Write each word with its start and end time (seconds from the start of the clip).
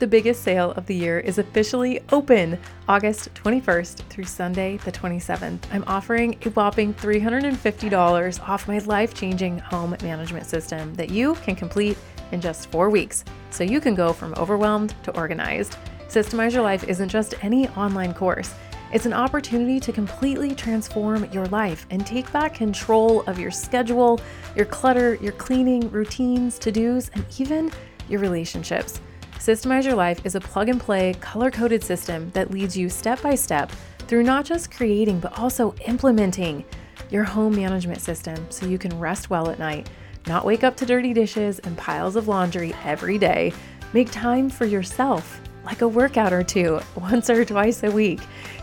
The 0.00 0.06
biggest 0.06 0.42
sale 0.42 0.70
of 0.78 0.86
the 0.86 0.94
year 0.94 1.20
is 1.20 1.36
officially 1.36 2.00
open 2.10 2.58
August 2.88 3.34
21st 3.34 3.98
through 4.08 4.24
Sunday, 4.24 4.78
the 4.78 4.90
27th. 4.90 5.58
I'm 5.70 5.84
offering 5.86 6.38
a 6.42 6.48
whopping 6.48 6.94
$350 6.94 8.48
off 8.48 8.66
my 8.66 8.78
life 8.78 9.12
changing 9.12 9.58
home 9.58 9.94
management 10.02 10.46
system 10.46 10.94
that 10.94 11.10
you 11.10 11.34
can 11.44 11.54
complete 11.54 11.98
in 12.32 12.40
just 12.40 12.70
four 12.70 12.88
weeks 12.88 13.26
so 13.50 13.62
you 13.62 13.78
can 13.78 13.94
go 13.94 14.14
from 14.14 14.32
overwhelmed 14.38 14.94
to 15.02 15.14
organized. 15.14 15.76
Systemize 16.08 16.54
Your 16.54 16.62
Life 16.62 16.88
isn't 16.88 17.10
just 17.10 17.34
any 17.42 17.68
online 17.68 18.14
course. 18.14 18.54
It's 18.94 19.04
an 19.04 19.12
opportunity 19.12 19.78
to 19.80 19.92
completely 19.92 20.54
transform 20.54 21.30
your 21.30 21.44
life 21.48 21.86
and 21.90 22.06
take 22.06 22.32
back 22.32 22.54
control 22.54 23.20
of 23.26 23.38
your 23.38 23.50
schedule, 23.50 24.18
your 24.56 24.64
clutter, 24.64 25.16
your 25.16 25.32
cleaning, 25.32 25.90
routines, 25.90 26.58
to 26.60 26.72
dos, 26.72 27.10
and 27.12 27.22
even 27.38 27.70
your 28.08 28.20
relationships. 28.20 28.98
Systemize 29.40 29.86
Your 29.86 29.94
Life 29.94 30.26
is 30.26 30.34
a 30.34 30.40
plug 30.40 30.68
and 30.68 30.78
play, 30.78 31.14
color 31.14 31.50
coded 31.50 31.82
system 31.82 32.28
that 32.32 32.50
leads 32.50 32.76
you 32.76 32.90
step 32.90 33.22
by 33.22 33.34
step 33.34 33.72
through 34.00 34.22
not 34.22 34.44
just 34.44 34.70
creating, 34.70 35.18
but 35.18 35.38
also 35.38 35.74
implementing 35.86 36.62
your 37.08 37.24
home 37.24 37.56
management 37.56 38.02
system 38.02 38.36
so 38.50 38.66
you 38.66 38.76
can 38.76 38.98
rest 38.98 39.30
well 39.30 39.48
at 39.48 39.58
night, 39.58 39.88
not 40.26 40.44
wake 40.44 40.62
up 40.62 40.76
to 40.76 40.84
dirty 40.84 41.14
dishes 41.14 41.58
and 41.60 41.78
piles 41.78 42.16
of 42.16 42.28
laundry 42.28 42.74
every 42.84 43.16
day. 43.16 43.50
Make 43.94 44.10
time 44.10 44.50
for 44.50 44.66
yourself, 44.66 45.40
like 45.64 45.80
a 45.80 45.88
workout 45.88 46.34
or 46.34 46.42
two, 46.42 46.78
once 46.94 47.30
or 47.30 47.42
twice 47.42 47.82
a 47.82 47.90
week, 47.90 48.20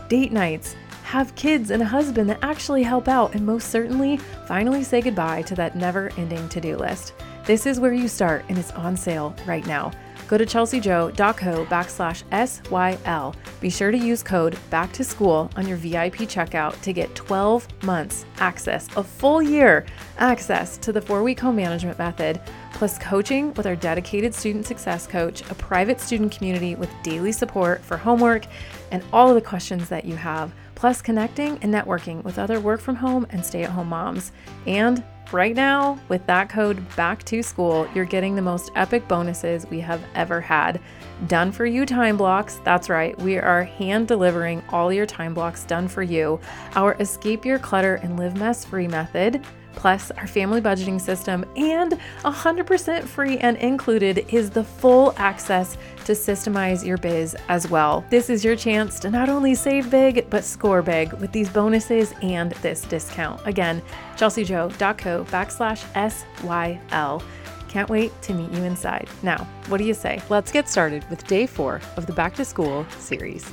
date 0.08 0.30
nights, 0.30 0.76
have 1.02 1.34
kids 1.34 1.72
and 1.72 1.82
a 1.82 1.86
husband 1.86 2.30
that 2.30 2.38
actually 2.42 2.84
help 2.84 3.08
out, 3.08 3.34
and 3.34 3.44
most 3.44 3.70
certainly, 3.70 4.18
finally 4.46 4.84
say 4.84 5.00
goodbye 5.00 5.42
to 5.42 5.56
that 5.56 5.74
never 5.74 6.12
ending 6.16 6.48
to 6.50 6.60
do 6.60 6.76
list. 6.76 7.14
This 7.46 7.66
is 7.66 7.80
where 7.80 7.94
you 7.94 8.06
start, 8.06 8.44
and 8.48 8.56
it's 8.56 8.70
on 8.72 8.96
sale 8.96 9.34
right 9.44 9.66
now. 9.66 9.90
Go 10.28 10.36
to 10.36 10.44
chelsijo.co 10.44 11.64
backslash 11.64 12.22
SYL. 12.30 13.34
Be 13.60 13.70
sure 13.70 13.90
to 13.90 13.96
use 13.96 14.22
code 14.22 14.58
back 14.68 14.92
to 14.92 15.02
school 15.02 15.50
on 15.56 15.66
your 15.66 15.78
VIP 15.78 16.28
checkout 16.28 16.78
to 16.82 16.92
get 16.92 17.14
12 17.14 17.66
months 17.82 18.26
access, 18.38 18.88
a 18.96 19.02
full 19.02 19.40
year 19.40 19.86
access 20.18 20.76
to 20.78 20.92
the 20.92 21.00
four 21.00 21.22
week 21.22 21.40
home 21.40 21.56
management 21.56 21.98
method, 21.98 22.40
plus 22.74 22.98
coaching 22.98 23.54
with 23.54 23.66
our 23.66 23.74
dedicated 23.74 24.34
student 24.34 24.66
success 24.66 25.06
coach, 25.06 25.40
a 25.50 25.54
private 25.54 25.98
student 25.98 26.30
community 26.30 26.74
with 26.74 26.90
daily 27.02 27.32
support 27.32 27.80
for 27.80 27.96
homework 27.96 28.44
and 28.92 29.02
all 29.14 29.30
of 29.30 29.34
the 29.34 29.40
questions 29.40 29.88
that 29.88 30.04
you 30.04 30.14
have, 30.14 30.52
plus 30.74 31.00
connecting 31.00 31.58
and 31.62 31.72
networking 31.72 32.22
with 32.22 32.38
other 32.38 32.60
work 32.60 32.80
from 32.80 32.96
home 32.96 33.26
and 33.30 33.44
stay 33.44 33.64
at 33.64 33.70
home 33.70 33.88
moms. 33.88 34.30
And 34.66 35.02
Right 35.30 35.54
now, 35.54 35.98
with 36.08 36.24
that 36.24 36.48
code 36.48 36.82
back 36.96 37.22
to 37.24 37.42
school, 37.42 37.86
you're 37.94 38.06
getting 38.06 38.34
the 38.34 38.40
most 38.40 38.70
epic 38.74 39.06
bonuses 39.06 39.66
we 39.66 39.78
have 39.80 40.02
ever 40.14 40.40
had. 40.40 40.80
Done 41.26 41.52
for 41.52 41.66
you 41.66 41.84
time 41.84 42.16
blocks. 42.16 42.62
That's 42.64 42.88
right, 42.88 43.18
we 43.18 43.36
are 43.36 43.64
hand 43.64 44.08
delivering 44.08 44.62
all 44.70 44.90
your 44.90 45.04
time 45.04 45.34
blocks 45.34 45.64
done 45.64 45.86
for 45.86 46.02
you. 46.02 46.40
Our 46.76 46.94
Escape 46.94 47.44
Your 47.44 47.58
Clutter 47.58 47.96
and 47.96 48.18
Live 48.18 48.38
Mess 48.38 48.64
Free 48.64 48.88
method 48.88 49.44
plus 49.78 50.10
our 50.10 50.26
family 50.26 50.60
budgeting 50.60 51.00
system, 51.00 51.44
and 51.56 51.98
100% 52.24 53.04
free 53.04 53.38
and 53.38 53.56
included 53.58 54.26
is 54.28 54.50
the 54.50 54.64
full 54.64 55.14
access 55.16 55.78
to 56.04 56.12
systemize 56.12 56.84
your 56.84 56.98
biz 56.98 57.36
as 57.48 57.70
well. 57.70 58.04
This 58.10 58.28
is 58.28 58.44
your 58.44 58.56
chance 58.56 58.98
to 59.00 59.10
not 59.10 59.28
only 59.28 59.54
save 59.54 59.88
big, 59.88 60.28
but 60.30 60.42
score 60.42 60.82
big 60.82 61.12
with 61.14 61.30
these 61.30 61.48
bonuses 61.48 62.12
and 62.22 62.52
this 62.62 62.82
discount. 62.82 63.40
Again, 63.46 63.80
chelsijo.co 64.16 65.24
backslash 65.24 65.84
SYL. 65.94 67.22
Can't 67.68 67.88
wait 67.88 68.10
to 68.22 68.34
meet 68.34 68.50
you 68.50 68.64
inside. 68.64 69.08
Now, 69.22 69.46
what 69.68 69.78
do 69.78 69.84
you 69.84 69.94
say? 69.94 70.20
Let's 70.28 70.50
get 70.50 70.68
started 70.68 71.08
with 71.08 71.24
day 71.26 71.46
four 71.46 71.80
of 71.96 72.06
the 72.06 72.12
Back 72.12 72.34
to 72.36 72.44
School 72.44 72.84
series. 72.98 73.48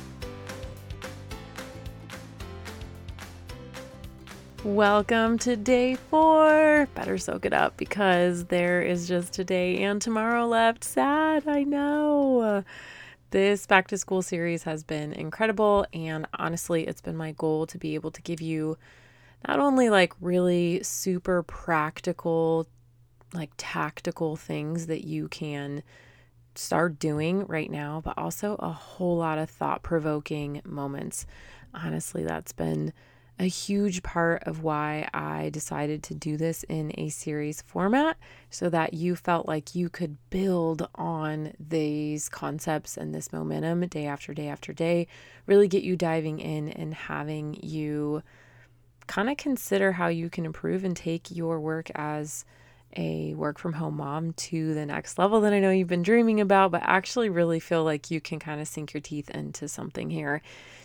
Welcome 4.66 5.38
to 5.38 5.54
day 5.54 5.94
four. 5.94 6.88
Better 6.96 7.18
soak 7.18 7.46
it 7.46 7.52
up 7.52 7.76
because 7.76 8.46
there 8.46 8.82
is 8.82 9.06
just 9.06 9.32
today 9.32 9.84
and 9.84 10.02
tomorrow 10.02 10.44
left. 10.44 10.82
Sad, 10.82 11.46
I 11.46 11.62
know. 11.62 12.64
This 13.30 13.64
back 13.64 13.86
to 13.86 13.96
school 13.96 14.22
series 14.22 14.64
has 14.64 14.82
been 14.82 15.12
incredible, 15.12 15.86
and 15.92 16.26
honestly, 16.34 16.84
it's 16.84 17.00
been 17.00 17.16
my 17.16 17.30
goal 17.30 17.68
to 17.68 17.78
be 17.78 17.94
able 17.94 18.10
to 18.10 18.20
give 18.22 18.40
you 18.40 18.76
not 19.46 19.60
only 19.60 19.88
like 19.88 20.14
really 20.20 20.82
super 20.82 21.44
practical, 21.44 22.66
like 23.32 23.52
tactical 23.56 24.34
things 24.34 24.88
that 24.88 25.06
you 25.06 25.28
can 25.28 25.84
start 26.56 26.98
doing 26.98 27.46
right 27.46 27.70
now, 27.70 28.02
but 28.04 28.18
also 28.18 28.56
a 28.56 28.72
whole 28.72 29.18
lot 29.18 29.38
of 29.38 29.48
thought 29.48 29.84
provoking 29.84 30.60
moments. 30.64 31.24
Honestly, 31.72 32.24
that's 32.24 32.52
been 32.52 32.92
a 33.38 33.46
huge 33.46 34.02
part 34.02 34.42
of 34.44 34.62
why 34.62 35.08
I 35.12 35.50
decided 35.50 36.02
to 36.04 36.14
do 36.14 36.36
this 36.36 36.62
in 36.64 36.92
a 36.98 37.10
series 37.10 37.62
format 37.62 38.16
so 38.48 38.70
that 38.70 38.94
you 38.94 39.14
felt 39.14 39.46
like 39.46 39.74
you 39.74 39.90
could 39.90 40.16
build 40.30 40.88
on 40.94 41.52
these 41.60 42.28
concepts 42.30 42.96
and 42.96 43.14
this 43.14 43.32
momentum 43.32 43.86
day 43.88 44.06
after 44.06 44.32
day 44.32 44.48
after 44.48 44.72
day, 44.72 45.06
really 45.46 45.68
get 45.68 45.82
you 45.82 45.96
diving 45.96 46.38
in 46.38 46.70
and 46.70 46.94
having 46.94 47.58
you 47.62 48.22
kind 49.06 49.28
of 49.28 49.36
consider 49.36 49.92
how 49.92 50.08
you 50.08 50.30
can 50.30 50.46
improve 50.46 50.82
and 50.82 50.96
take 50.96 51.30
your 51.30 51.60
work 51.60 51.90
as 51.94 52.44
a 52.96 53.34
work 53.34 53.58
from 53.58 53.74
home 53.74 53.98
mom 53.98 54.32
to 54.32 54.72
the 54.72 54.86
next 54.86 55.18
level 55.18 55.40
that 55.42 55.52
I 55.52 55.60
know 55.60 55.70
you've 55.70 55.88
been 55.88 56.02
dreaming 56.02 56.40
about, 56.40 56.70
but 56.70 56.82
actually 56.84 57.28
really 57.28 57.60
feel 57.60 57.84
like 57.84 58.10
you 58.10 58.20
can 58.20 58.38
kind 58.38 58.60
of 58.60 58.68
sink 58.68 58.94
your 58.94 59.00
teeth 59.02 59.28
into 59.30 59.68
something 59.68 60.08
here. 60.08 60.40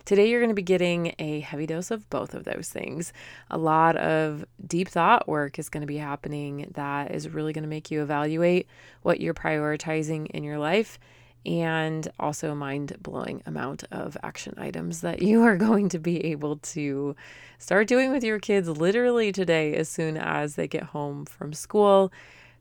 Today, 0.05 0.29
you're 0.29 0.39
going 0.39 0.49
to 0.49 0.55
be 0.55 0.61
getting 0.61 1.13
a 1.19 1.41
heavy 1.41 1.65
dose 1.65 1.91
of 1.91 2.09
both 2.09 2.33
of 2.33 2.43
those 2.43 2.69
things. 2.69 3.13
A 3.49 3.57
lot 3.57 3.95
of 3.97 4.45
deep 4.65 4.89
thought 4.89 5.27
work 5.27 5.59
is 5.59 5.69
going 5.69 5.81
to 5.81 5.87
be 5.87 5.97
happening 5.97 6.71
that 6.73 7.11
is 7.11 7.29
really 7.29 7.53
going 7.53 7.63
to 7.63 7.69
make 7.69 7.91
you 7.91 8.01
evaluate 8.01 8.67
what 9.03 9.19
you're 9.19 9.33
prioritizing 9.33 10.27
in 10.27 10.43
your 10.43 10.57
life 10.57 10.97
and 11.45 12.07
also 12.19 12.51
a 12.51 12.55
mind 12.55 12.95
blowing 13.01 13.41
amount 13.45 13.83
of 13.91 14.15
action 14.23 14.53
items 14.57 15.01
that 15.01 15.21
you 15.21 15.41
are 15.41 15.57
going 15.57 15.89
to 15.89 15.99
be 15.99 16.23
able 16.25 16.57
to 16.57 17.15
start 17.57 17.87
doing 17.87 18.11
with 18.11 18.23
your 18.23 18.39
kids 18.39 18.67
literally 18.69 19.31
today 19.31 19.75
as 19.75 19.89
soon 19.89 20.17
as 20.17 20.55
they 20.55 20.67
get 20.67 20.83
home 20.83 21.25
from 21.25 21.53
school. 21.53 22.11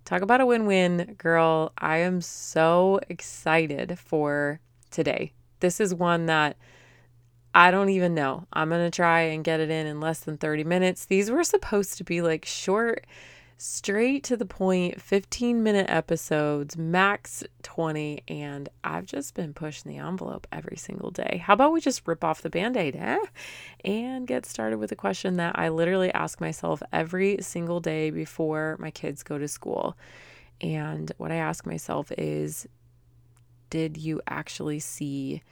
Talk 0.04 0.22
about 0.22 0.40
a 0.40 0.46
win 0.46 0.66
win, 0.66 1.14
girl. 1.18 1.72
I 1.78 1.98
am 1.98 2.20
so 2.20 3.00
excited 3.08 3.98
for 3.98 4.60
today. 4.90 5.32
This 5.60 5.78
is 5.78 5.94
one 5.94 6.26
that 6.26 6.56
I 7.54 7.70
don't 7.70 7.88
even 7.88 8.14
know. 8.14 8.46
I'm 8.52 8.68
going 8.68 8.88
to 8.88 8.94
try 8.94 9.22
and 9.22 9.42
get 9.42 9.60
it 9.60 9.70
in 9.70 9.86
in 9.86 10.00
less 10.00 10.20
than 10.20 10.38
30 10.38 10.64
minutes. 10.64 11.06
These 11.06 11.30
were 11.30 11.42
supposed 11.42 11.98
to 11.98 12.04
be 12.04 12.22
like 12.22 12.44
short 12.44 13.06
straight 13.58 14.24
to 14.24 14.38
the 14.38 14.46
point 14.46 15.02
15 15.02 15.62
minute 15.62 15.86
episodes, 15.90 16.78
max 16.78 17.44
20, 17.62 18.22
and 18.28 18.68
I've 18.82 19.04
just 19.04 19.34
been 19.34 19.52
pushing 19.52 19.90
the 19.90 19.98
envelope 19.98 20.46
every 20.50 20.78
single 20.78 21.10
day. 21.10 21.42
How 21.44 21.52
about 21.54 21.72
we 21.72 21.80
just 21.80 22.06
rip 22.06 22.24
off 22.24 22.40
the 22.40 22.48
band 22.48 22.76
aid, 22.76 22.96
eh? 22.96 23.18
And 23.84 24.26
get 24.26 24.46
started 24.46 24.78
with 24.78 24.92
a 24.92 24.96
question 24.96 25.36
that 25.36 25.58
I 25.58 25.68
literally 25.68 26.12
ask 26.14 26.40
myself 26.40 26.82
every 26.92 27.36
single 27.42 27.80
day 27.80 28.10
before 28.10 28.76
my 28.78 28.90
kids 28.90 29.22
go 29.22 29.36
to 29.36 29.48
school. 29.48 29.94
And 30.62 31.12
what 31.18 31.32
I 31.32 31.36
ask 31.36 31.66
myself 31.66 32.10
is 32.16 32.66
Did 33.68 33.96
you 33.98 34.22
actually 34.26 34.78
see 34.78 35.42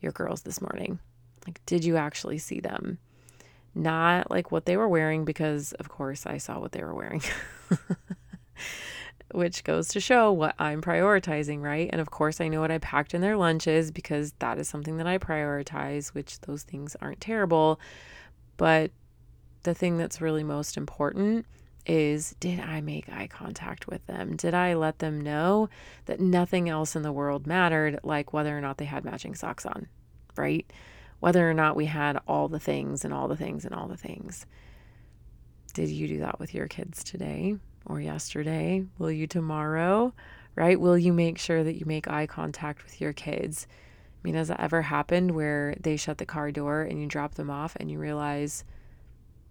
your 0.00 0.12
girls 0.12 0.42
this 0.42 0.60
morning? 0.60 1.00
Like, 1.48 1.64
did 1.66 1.84
you 1.84 1.96
actually 1.96 2.38
see 2.38 2.60
them? 2.60 2.98
not 3.78 4.30
like 4.30 4.50
what 4.50 4.66
they 4.66 4.76
were 4.76 4.88
wearing 4.88 5.24
because 5.24 5.72
of 5.74 5.88
course 5.88 6.26
I 6.26 6.38
saw 6.38 6.58
what 6.58 6.72
they 6.72 6.82
were 6.82 6.94
wearing. 6.94 7.22
Which 9.32 9.62
goes 9.62 9.88
to 9.88 10.00
show 10.00 10.32
what 10.32 10.54
I'm 10.58 10.80
prioritizing, 10.80 11.60
right? 11.60 11.90
And 11.92 12.00
of 12.00 12.10
course, 12.10 12.40
I 12.40 12.48
know 12.48 12.60
what 12.62 12.70
I 12.70 12.78
packed 12.78 13.12
in 13.12 13.20
their 13.20 13.36
lunches 13.36 13.90
because 13.90 14.32
that 14.38 14.58
is 14.58 14.68
something 14.68 14.96
that 14.96 15.06
I 15.06 15.18
prioritize, 15.18 16.08
which 16.08 16.40
those 16.40 16.62
things 16.62 16.96
aren't 17.02 17.20
terrible. 17.20 17.78
But 18.56 18.90
the 19.64 19.74
thing 19.74 19.98
that's 19.98 20.22
really 20.22 20.42
most 20.42 20.78
important 20.78 21.44
is 21.84 22.36
did 22.40 22.58
I 22.58 22.80
make 22.80 23.10
eye 23.10 23.26
contact 23.26 23.86
with 23.86 24.04
them? 24.06 24.34
Did 24.34 24.54
I 24.54 24.72
let 24.74 24.98
them 24.98 25.20
know 25.20 25.68
that 26.06 26.20
nothing 26.20 26.70
else 26.70 26.96
in 26.96 27.02
the 27.02 27.12
world 27.12 27.46
mattered, 27.46 28.00
like 28.02 28.32
whether 28.32 28.56
or 28.56 28.62
not 28.62 28.78
they 28.78 28.86
had 28.86 29.04
matching 29.04 29.34
socks 29.34 29.66
on, 29.66 29.88
right? 30.36 30.70
Whether 31.20 31.48
or 31.48 31.54
not 31.54 31.76
we 31.76 31.86
had 31.86 32.18
all 32.26 32.48
the 32.48 32.60
things 32.60 33.04
and 33.04 33.12
all 33.12 33.28
the 33.28 33.36
things 33.36 33.64
and 33.64 33.74
all 33.74 33.88
the 33.88 33.96
things. 33.96 34.46
Did 35.74 35.88
you 35.88 36.08
do 36.08 36.18
that 36.20 36.40
with 36.40 36.54
your 36.54 36.66
kids 36.66 37.04
today 37.04 37.56
or 37.86 38.00
yesterday? 38.00 38.84
Will 38.98 39.10
you 39.10 39.26
tomorrow? 39.26 40.14
Right? 40.54 40.80
Will 40.80 40.98
you 40.98 41.12
make 41.12 41.38
sure 41.38 41.62
that 41.62 41.76
you 41.76 41.86
make 41.86 42.08
eye 42.08 42.26
contact 42.26 42.82
with 42.82 43.00
your 43.00 43.12
kids? 43.12 43.66
I 43.70 44.20
mean, 44.24 44.34
has 44.34 44.48
that 44.48 44.60
ever 44.60 44.82
happened 44.82 45.32
where 45.32 45.76
they 45.78 45.96
shut 45.96 46.18
the 46.18 46.26
car 46.26 46.50
door 46.50 46.82
and 46.82 47.00
you 47.00 47.06
drop 47.06 47.34
them 47.34 47.50
off 47.50 47.76
and 47.76 47.90
you 47.90 47.98
realize, 47.98 48.64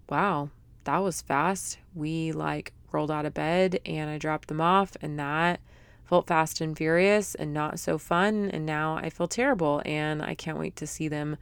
wow, 0.10 0.50
that 0.84 0.98
was 0.98 1.22
fast. 1.22 1.78
We 1.96 2.34
like 2.34 2.74
rolled 2.92 3.12
out 3.12 3.26
of 3.26 3.34
bed 3.34 3.80
and 3.86 4.10
I 4.10 4.18
dropped 4.18 4.50
them 4.50 4.62
off, 4.62 4.98
and 5.02 5.18
that 5.20 5.62
felt 6.08 6.28
fast 6.28 6.62
and 6.62 6.78
furious 6.78 7.36
and 7.36 7.54
not 7.54 7.80
so 7.80 7.98
fun. 7.98 8.50
And 8.52 8.66
now 8.66 8.96
I 8.96 9.10
feel 9.10 9.28
terrible. 9.28 9.82
And 9.86 10.22
I 10.22 10.36
can't 10.36 10.60
wait 10.60 10.76
to 10.78 10.88
see 10.88 11.08
them 11.08 11.38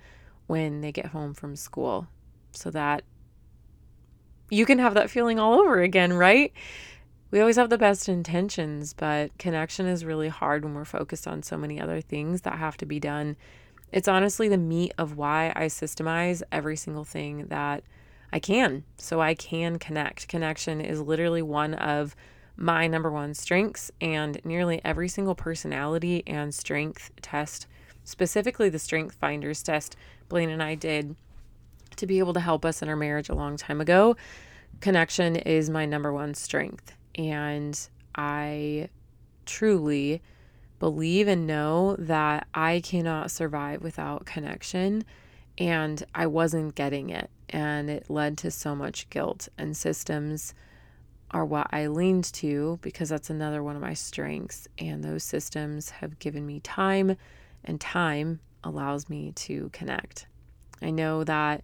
when 0.47 0.81
they 0.81 0.91
get 0.91 1.07
home 1.07 1.33
from 1.33 1.55
school 1.55 2.07
so 2.51 2.71
that 2.71 3.03
you 4.49 4.65
can 4.65 4.79
have 4.79 4.93
that 4.93 5.09
feeling 5.09 5.39
all 5.39 5.59
over 5.59 5.81
again, 5.81 6.13
right? 6.13 6.51
We 7.31 7.39
always 7.39 7.55
have 7.57 7.69
the 7.69 7.77
best 7.77 8.07
intentions, 8.07 8.93
but 8.93 9.37
connection 9.37 9.87
is 9.87 10.05
really 10.05 10.29
hard 10.29 10.63
when 10.63 10.73
we're 10.73 10.85
focused 10.85 11.27
on 11.27 11.43
so 11.43 11.57
many 11.57 11.81
other 11.81 11.99
things 11.99 12.41
that 12.41 12.57
have 12.57 12.77
to 12.77 12.85
be 12.85 12.99
done. 12.99 13.35
It's 13.91 14.07
honestly 14.07 14.47
the 14.47 14.57
meat 14.57 14.93
of 14.97 15.17
why 15.17 15.51
I 15.55 15.65
systemize 15.65 16.43
every 16.51 16.75
single 16.75 17.03
thing 17.03 17.47
that 17.47 17.83
I 18.31 18.39
can 18.39 18.83
so 18.97 19.21
I 19.21 19.33
can 19.33 19.79
connect. 19.79 20.27
Connection 20.27 20.81
is 20.81 21.01
literally 21.01 21.41
one 21.41 21.73
of 21.73 22.15
my 22.57 22.87
number 22.87 23.11
one 23.11 23.33
strengths, 23.33 23.91
and 23.99 24.39
nearly 24.45 24.81
every 24.83 25.09
single 25.09 25.35
personality 25.35 26.23
and 26.25 26.53
strength 26.53 27.11
test, 27.21 27.67
specifically 28.03 28.69
the 28.69 28.79
Strength 28.79 29.15
Finders 29.15 29.61
test 29.61 29.95
Blaine 30.29 30.49
and 30.49 30.63
I 30.63 30.75
did 30.75 31.15
to 31.97 32.07
be 32.07 32.19
able 32.19 32.33
to 32.33 32.39
help 32.39 32.65
us 32.65 32.81
in 32.81 32.89
our 32.89 32.95
marriage 32.95 33.29
a 33.29 33.35
long 33.35 33.57
time 33.57 33.81
ago. 33.81 34.15
Connection 34.81 35.35
is 35.35 35.69
my 35.69 35.85
number 35.85 36.11
one 36.11 36.33
strength. 36.33 36.93
And 37.15 37.79
I 38.15 38.89
truly 39.45 40.21
believe 40.79 41.27
and 41.27 41.47
know 41.47 41.95
that 41.97 42.47
I 42.53 42.81
cannot 42.81 43.31
survive 43.31 43.81
without 43.81 44.25
connection. 44.25 45.05
And 45.57 46.03
I 46.13 46.27
wasn't 46.27 46.75
getting 46.75 47.09
it. 47.09 47.29
And 47.49 47.89
it 47.89 48.09
led 48.09 48.37
to 48.39 48.51
so 48.51 48.75
much 48.75 49.09
guilt. 49.09 49.47
And 49.57 49.77
systems 49.77 50.53
are 51.31 51.45
what 51.45 51.67
I 51.71 51.87
leaned 51.87 52.25
to 52.33 52.79
because 52.81 53.09
that's 53.09 53.29
another 53.29 53.63
one 53.63 53.75
of 53.75 53.81
my 53.81 53.93
strengths. 53.93 54.67
And 54.77 55.03
those 55.03 55.23
systems 55.23 55.89
have 55.89 56.19
given 56.19 56.45
me 56.45 56.59
time, 56.61 57.17
and 57.63 57.79
time 57.81 58.39
allows 58.63 59.09
me 59.09 59.31
to 59.35 59.69
connect. 59.73 60.27
I 60.81 60.91
know 60.91 61.23
that 61.23 61.63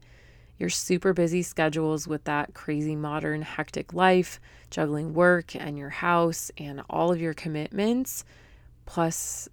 your 0.57 0.69
super 0.69 1.11
busy 1.11 1.41
schedules 1.41 2.07
with 2.07 2.23
that 2.25 2.53
crazy 2.53 2.95
modern 2.95 3.41
hectic 3.41 3.93
life, 3.93 4.39
juggling 4.69 5.13
work 5.13 5.55
and 5.55 5.77
your 5.77 5.89
house 5.89 6.51
and 6.57 6.83
all 6.89 7.11
of 7.11 7.19
your 7.19 7.33
commitments, 7.33 8.23
plus 8.85 9.49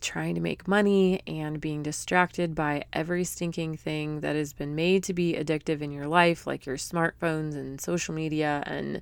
trying 0.00 0.34
to 0.34 0.40
make 0.40 0.68
money 0.68 1.22
and 1.26 1.60
being 1.60 1.82
distracted 1.82 2.54
by 2.54 2.84
every 2.92 3.24
stinking 3.24 3.76
thing 3.76 4.20
that 4.20 4.36
has 4.36 4.52
been 4.52 4.74
made 4.74 5.02
to 5.04 5.12
be 5.12 5.34
addictive 5.34 5.80
in 5.80 5.90
your 5.90 6.06
life, 6.06 6.46
like 6.46 6.66
your 6.66 6.76
smartphones 6.76 7.54
and 7.54 7.80
social 7.80 8.14
media 8.14 8.62
and 8.66 9.00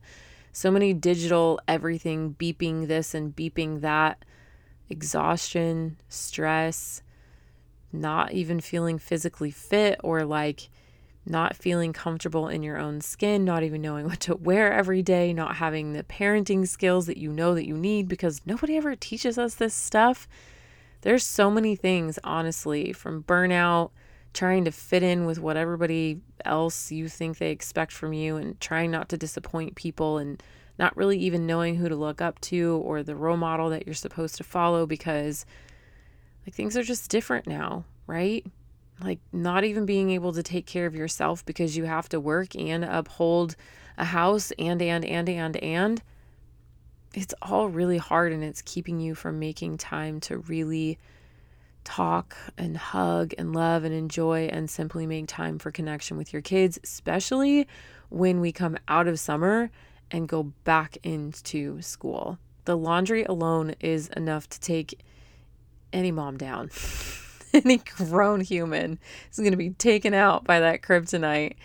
so 0.53 0.71
many 0.71 0.93
digital 0.93 1.61
everything 1.69 2.35
beeping 2.39 2.89
this 2.89 3.15
and 3.15 3.35
beeping 3.35 3.81
that, 3.81 4.25
exhaustion, 4.89 5.97
stress, 6.09 7.03
not 7.93 8.33
even 8.33 8.61
feeling 8.61 8.99
physically 8.99 9.51
fit 9.51 9.99
or 10.03 10.25
like 10.25 10.69
not 11.27 11.55
feeling 11.55 11.93
comfortable 11.93 12.49
in 12.49 12.63
your 12.63 12.79
own 12.79 13.01
skin, 13.01 13.45
not 13.45 13.63
even 13.63 13.83
knowing 13.83 14.05
what 14.09 14.21
to 14.21 14.37
wear 14.37 14.73
every 14.73 15.03
day, 15.03 15.33
not 15.33 15.57
having 15.57 15.93
the 15.93 16.03
parenting 16.03 16.67
skills 16.67 17.07
that 17.07 17.19
you 17.19 17.33
know 17.33 17.55
that 17.55 17.67
you 17.67 17.77
need 17.77 18.09
because 18.09 18.43
nobody 18.47 18.77
ever 18.77 18.97
teaches 18.97 19.39
us 19.39 19.55
this 19.55 19.75
stuff. 19.75 20.29
There's 21.03 21.25
so 21.25 21.51
many 21.51 21.77
things, 21.77 22.19
honestly, 22.25 22.93
from 22.93 23.23
burnout, 23.23 23.91
trying 24.33 24.65
to 24.65 24.71
fit 24.71 25.03
in 25.03 25.27
with 25.27 25.39
what 25.39 25.57
everybody 25.57 26.21
else 26.45 26.93
you 26.93 27.09
think 27.09 27.39
they 27.39 27.51
expect 27.51 27.93
from 27.93 28.13
you, 28.13 28.37
and 28.37 28.61
trying 28.61 28.91
not 28.91 29.09
to 29.11 29.17
disappoint 29.17 29.75
people, 29.75 30.19
and 30.19 30.43
not 30.81 30.97
really 30.97 31.19
even 31.19 31.47
knowing 31.47 31.77
who 31.77 31.89
to 31.89 31.95
look 31.95 32.23
up 32.23 32.41
to 32.41 32.81
or 32.85 33.03
the 33.03 33.15
role 33.15 33.37
model 33.37 33.69
that 33.69 33.87
you're 33.87 33.95
supposed 33.95 34.37
to 34.37 34.43
follow 34.45 34.87
because 34.87 35.45
like 36.47 36.55
things 36.55 36.75
are 36.75 36.83
just 36.83 37.11
different 37.11 37.47
now, 37.47 37.85
right? 38.07 38.47
Like 39.03 39.19
not 39.31 39.65
even 39.65 39.85
being 39.85 40.11
able 40.11 40.33
to 40.33 40.43
take 40.43 40.67
care 40.67 40.87
of 40.87 40.95
yourself 40.95 41.45
because 41.45 41.77
you 41.77 41.85
have 41.85 42.09
to 42.09 42.19
work 42.19 42.57
and 42.57 42.83
uphold 42.83 43.57
a 43.99 44.07
house 44.07 44.53
and 44.59 44.81
and 44.81 45.05
and 45.05 45.29
and 45.29 45.57
and 45.59 46.03
it's 47.13 47.35
all 47.43 47.69
really 47.69 47.99
hard 47.99 48.33
and 48.33 48.43
it's 48.43 48.63
keeping 48.63 49.01
you 49.01 49.15
from 49.15 49.39
making 49.39 49.77
time 49.77 50.21
to 50.21 50.39
really 50.39 50.99
talk 51.91 52.37
and 52.57 52.77
hug 52.77 53.35
and 53.37 53.53
love 53.53 53.83
and 53.83 53.93
enjoy 53.93 54.45
and 54.53 54.71
simply 54.71 55.07
make 55.07 55.27
time 55.27 55.59
for 55.59 55.73
connection 55.73 56.17
with 56.17 56.33
your 56.33 56.41
kids, 56.41 56.79
especially 56.85 57.67
when 58.11 58.41
we 58.41 58.53
come 58.53 58.79
out 58.87 59.09
of 59.09 59.19
summer 59.19 59.73
and 60.09 60.29
go 60.29 60.45
back 60.63 60.99
into 61.03 61.83
school. 61.83 62.39
The 62.65 62.77
laundry 62.77 63.25
alone 63.25 63.75
is 63.81 64.09
enough 64.11 64.49
to 64.51 64.61
take 64.61 65.01
any 65.93 66.13
mom 66.13 66.37
down. 66.37 66.71
any 67.53 67.79
grown 67.79 68.41
human 68.41 69.01
is 69.33 69.39
going 69.39 69.51
to 69.51 69.57
be 69.57 69.71
taken 69.71 70.15
out 70.15 70.45
by 70.45 70.61
that 70.61 70.83
kryptonite. 70.83 71.57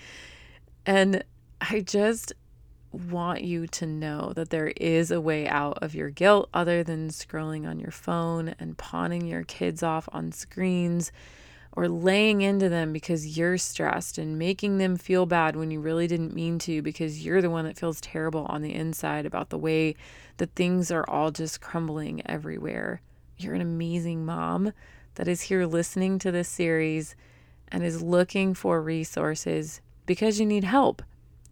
And 0.88 1.24
I 1.62 1.82
just 1.82 2.34
want 2.96 3.44
you 3.44 3.68
to 3.68 3.86
know 3.86 4.34
that 4.36 4.50
there 4.50 4.70
is 4.78 5.12
a 5.12 5.22
way 5.22 5.48
out 5.48 5.78
of 5.82 5.96
your 5.96 6.10
guilt 6.10 6.50
other 6.54 6.84
than 6.84 7.10
scrolling 7.10 7.68
on 7.68 7.80
your 7.80 7.92
phone 7.92 8.56
and 8.60 8.78
pawning 8.78 9.26
your 9.26 9.44
kids 9.44 9.84
off 9.84 10.10
on 10.12 10.32
screens 10.32 11.12
or 11.76 11.90
laying 11.90 12.42
into 12.42 12.70
them 12.70 12.94
because 12.94 13.38
you're 13.38 13.58
stressed 13.58 14.18
and 14.18 14.40
making 14.40 14.78
them 14.78 14.96
feel 14.96 15.26
bad 15.26 15.56
when 15.56 15.72
you 15.72 15.80
really 15.80 16.08
didn't 16.08 16.34
mean 16.34 16.58
to 16.58 16.82
because 16.82 17.26
you're 17.26 17.42
the 17.42 17.50
one 17.50 17.66
that 17.66 17.78
feels 17.78 18.00
terrible 18.00 18.46
on 18.46 18.62
the 18.62 18.74
inside 18.74 19.26
about 19.26 19.50
the 19.50 19.58
way 19.58 19.96
that 20.38 20.56
things 20.56 20.90
are 20.90 21.08
all 21.10 21.32
just 21.32 21.60
crumbling 21.60 22.22
everywhere. 22.26 23.02
You're 23.38 23.56
an 23.56 23.62
amazing 23.62 24.26
mom 24.26 24.72
that 25.16 25.28
is 25.28 25.42
here 25.42 25.66
listening 25.66 26.18
to 26.20 26.32
this 26.32 26.48
series 26.48 27.16
and 27.70 27.84
is 27.84 28.02
looking 28.02 28.54
for 28.54 28.82
resources 28.82 29.82
because 30.06 30.40
you 30.40 30.46
need 30.46 30.64
help 30.64 31.02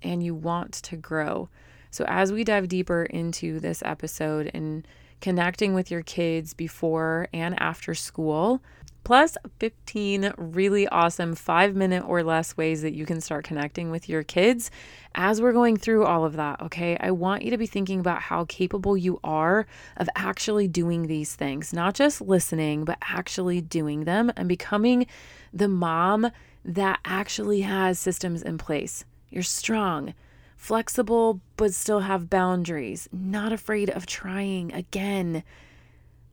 and 0.04 0.24
you 0.24 0.36
want 0.36 0.74
to 0.74 0.98
grow. 0.98 1.50
So, 1.92 2.06
as 2.08 2.32
we 2.32 2.44
dive 2.44 2.68
deeper 2.68 3.04
into 3.04 3.60
this 3.60 3.84
episode 3.86 4.50
and 4.54 4.88
connecting 5.22 5.74
with 5.74 5.90
your 5.90 6.02
kids 6.02 6.54
before 6.54 7.28
and 7.34 7.60
after 7.62 7.94
school, 7.94 8.62
plus 9.04 9.38
15 9.60 10.34
really 10.38 10.88
awesome 10.88 11.36
five 11.36 11.76
minute 11.76 12.04
or 12.08 12.24
less 12.24 12.56
ways 12.58 12.82
that 12.82 12.94
you 12.94 13.06
can 13.06 13.22
start 13.22 13.46
connecting 13.46 13.92
with 13.92 14.08
your 14.08 14.24
kids 14.24 14.72
as 15.16 15.42
we're 15.42 15.54
going 15.54 15.78
through 15.78 16.06
all 16.06 16.26
of 16.26 16.36
that. 16.36 16.62
Okay. 16.62 16.98
I 17.00 17.12
want 17.12 17.44
you 17.44 17.52
to 17.52 17.58
be 17.58 17.68
thinking 17.68 18.00
about 18.00 18.22
how 18.22 18.46
capable 18.46 18.98
you 18.98 19.20
are 19.24 19.68
of 19.98 20.10
actually 20.16 20.68
doing 20.68 21.08
these 21.08 21.36
things, 21.36 21.74
not 21.74 21.94
just 21.94 22.22
listening, 22.22 22.86
but 22.86 22.98
actually 23.02 23.62
doing 23.62 24.06
them 24.06 24.32
and 24.36 24.48
becoming 24.48 25.06
the 25.54 25.68
mom 25.68 26.32
that 26.66 27.00
actually 27.06 27.62
has 27.62 28.00
systems 28.00 28.42
in 28.42 28.58
place. 28.58 29.06
You're 29.34 29.44
strong. 29.44 30.14
Flexible, 30.56 31.42
but 31.58 31.74
still 31.74 32.02
have 32.02 32.30
boundaries, 32.30 33.10
not 33.12 33.52
afraid 33.52 33.90
of 33.90 34.06
trying 34.06 34.72
again 34.72 35.44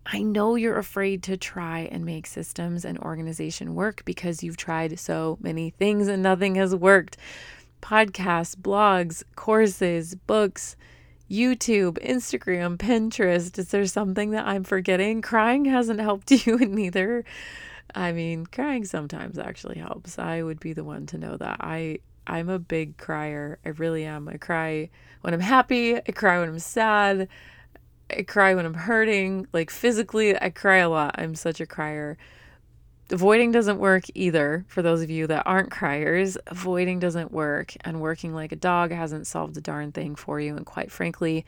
I 0.07 0.23
know 0.23 0.57
you're 0.57 0.79
afraid 0.79 1.23
to 1.25 1.37
try 1.37 1.81
and 1.81 2.05
make 2.05 2.27
systems 2.27 2.85
and 2.85 2.99
organization 2.99 3.75
work 3.75 4.05
because 4.05 4.43
you've 4.43 4.57
tried 4.57 4.99
so 4.99 5.39
many 5.41 5.71
things 5.71 6.09
and 6.09 6.23
nothing 6.23 6.55
has 6.57 6.75
worked. 6.75 7.17
Podcasts, 7.83 8.57
blogs, 8.57 9.23
courses, 9.37 10.15
books, 10.15 10.75
YouTube, 11.31 11.99
Instagram, 12.05 12.77
Pinterest. 12.77 13.57
Is 13.59 13.69
there 13.69 13.87
something 13.87 14.31
that 14.31 14.47
I'm 14.47 14.65
forgetting? 14.65 15.23
Crying 15.23 15.67
hasn't 15.67 16.01
helped 16.01 16.31
you, 16.47 16.59
and 16.59 16.75
neither. 16.75 17.25
I 17.95 18.13
mean, 18.13 18.47
crying 18.47 18.85
sometimes 18.85 19.39
actually 19.39 19.79
helps. 19.79 20.19
I 20.19 20.43
would 20.43 20.61
be 20.61 20.73
the 20.73 20.85
one 20.85 21.07
to 21.07 21.19
know 21.19 21.37
that. 21.37 21.59
I 21.61 22.01
I'm 22.27 22.49
a 22.49 22.59
big 22.59 22.97
crier. 22.97 23.59
I 23.65 23.71
really 23.71 24.05
am. 24.05 24.29
I 24.29 24.37
cry 24.37 24.91
when 25.23 25.35
I'm 25.35 25.41
happy, 25.41 25.97
I 25.97 26.13
cry 26.15 26.39
when 26.39 26.49
I'm 26.49 26.59
sad. 26.59 27.29
I 28.11 28.23
cry 28.23 28.55
when 28.55 28.67
I'm 28.67 28.75
hurting. 28.75 29.47
Like 29.53 29.71
physically, 29.71 30.41
I 30.41 30.51
cry 30.51 30.79
a 30.79 30.89
lot. 30.89 31.15
I'm 31.19 31.35
such 31.35 31.61
a 31.61 31.67
crier. 31.67 32.17
Avoiding 33.11 33.51
doesn't 33.51 33.79
work 33.79 34.05
either 34.15 34.65
for 34.69 34.83
those 34.83 35.03
of 35.03 35.11
you 35.11 35.27
that 35.27 35.43
aren't 35.47 35.71
criers. 35.71 36.37
Avoiding 36.47 37.01
doesn't 37.01 37.33
work, 37.33 37.75
and 37.83 38.01
working 38.01 38.33
like 38.33 38.53
a 38.53 38.57
dog 38.57 38.93
hasn't 38.93 39.27
solved 39.27 39.57
a 39.57 39.61
darn 39.61 39.91
thing 39.91 40.15
for 40.15 40.39
you. 40.41 40.57
And 40.57 40.65
quite 40.65 40.93
frankly, 40.93 41.45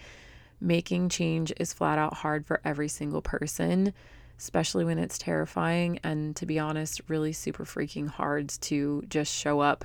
making 0.60 1.08
change 1.08 1.52
is 1.58 1.72
flat 1.72 1.98
out 1.98 2.14
hard 2.14 2.46
for 2.46 2.60
every 2.64 2.88
single 2.88 3.22
person, 3.22 3.92
especially 4.38 4.84
when 4.84 4.98
it's 4.98 5.18
terrifying. 5.18 6.00
And 6.02 6.34
to 6.36 6.46
be 6.46 6.58
honest, 6.58 7.00
really 7.08 7.32
super 7.32 7.64
freaking 7.64 8.08
hard 8.08 8.48
to 8.62 9.04
just 9.08 9.32
show 9.32 9.60
up 9.60 9.84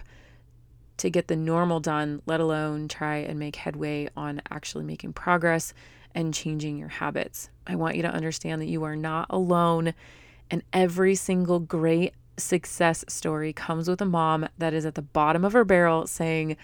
to 0.98 1.10
get 1.10 1.28
the 1.28 1.36
normal 1.36 1.80
done, 1.80 2.22
let 2.26 2.40
alone 2.40 2.88
try 2.88 3.18
and 3.18 3.40
make 3.40 3.58
headway 3.58 4.10
on 4.18 4.42
actually 4.50 4.84
making 4.84 5.14
progress 5.14 5.74
and 6.14 6.34
changing 6.34 6.78
your 6.78 6.88
habits. 6.90 7.50
I 7.66 7.76
want 7.76 7.96
you 7.96 8.02
to 8.02 8.12
understand 8.12 8.62
that 8.62 8.68
you 8.68 8.84
are 8.84 8.96
not 8.96 9.28
alone, 9.30 9.94
and 10.50 10.64
every 10.74 11.16
single 11.16 11.60
great 11.60 12.14
success 12.38 13.04
story 13.08 13.54
comes 13.54 13.88
with 13.88 14.02
a 14.02 14.06
mom 14.06 14.48
that 14.58 14.74
is 14.74 14.86
at 14.86 14.96
the 14.96 15.02
bottom 15.02 15.44
of 15.44 15.54
her 15.54 15.66
barrel 15.66 16.08
saying, 16.08 16.58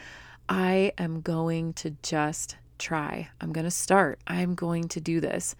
I 0.49 0.91
am 0.97 1.21
going 1.21 1.73
to 1.73 1.95
just 2.01 2.57
try. 2.77 3.29
I'm 3.39 3.53
going 3.53 3.65
to 3.65 3.71
start. 3.71 4.19
I'm 4.27 4.55
going 4.55 4.87
to 4.89 4.99
do 4.99 5.19
this. 5.19 5.55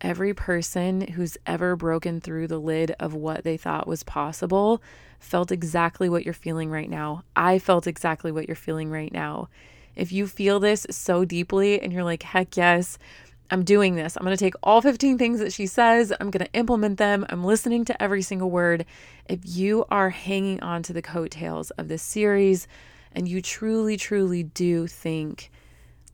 Every 0.00 0.34
person 0.34 1.00
who's 1.00 1.36
ever 1.46 1.76
broken 1.76 2.20
through 2.20 2.48
the 2.48 2.58
lid 2.58 2.94
of 2.98 3.14
what 3.14 3.44
they 3.44 3.56
thought 3.56 3.86
was 3.86 4.02
possible 4.02 4.82
felt 5.18 5.52
exactly 5.52 6.08
what 6.08 6.24
you're 6.24 6.34
feeling 6.34 6.70
right 6.70 6.88
now. 6.88 7.22
I 7.36 7.58
felt 7.58 7.86
exactly 7.86 8.32
what 8.32 8.48
you're 8.48 8.56
feeling 8.56 8.90
right 8.90 9.12
now. 9.12 9.48
If 9.94 10.12
you 10.12 10.26
feel 10.26 10.60
this 10.60 10.86
so 10.90 11.24
deeply 11.24 11.80
and 11.80 11.92
you're 11.92 12.04
like, 12.04 12.22
heck 12.22 12.56
yes, 12.56 12.98
I'm 13.50 13.64
doing 13.64 13.96
this. 13.96 14.16
I'm 14.16 14.24
going 14.24 14.36
to 14.36 14.42
take 14.42 14.54
all 14.62 14.80
15 14.80 15.18
things 15.18 15.40
that 15.40 15.52
she 15.52 15.66
says, 15.66 16.12
I'm 16.20 16.30
going 16.30 16.46
to 16.46 16.52
implement 16.52 16.98
them. 16.98 17.26
I'm 17.28 17.44
listening 17.44 17.84
to 17.86 18.02
every 18.02 18.22
single 18.22 18.50
word. 18.50 18.86
If 19.28 19.40
you 19.44 19.84
are 19.90 20.10
hanging 20.10 20.62
on 20.62 20.82
to 20.84 20.92
the 20.92 21.02
coattails 21.02 21.70
of 21.72 21.88
this 21.88 22.02
series 22.02 22.68
and 23.12 23.28
you 23.28 23.42
truly, 23.42 23.96
truly 23.96 24.44
do 24.44 24.86
think, 24.86 25.50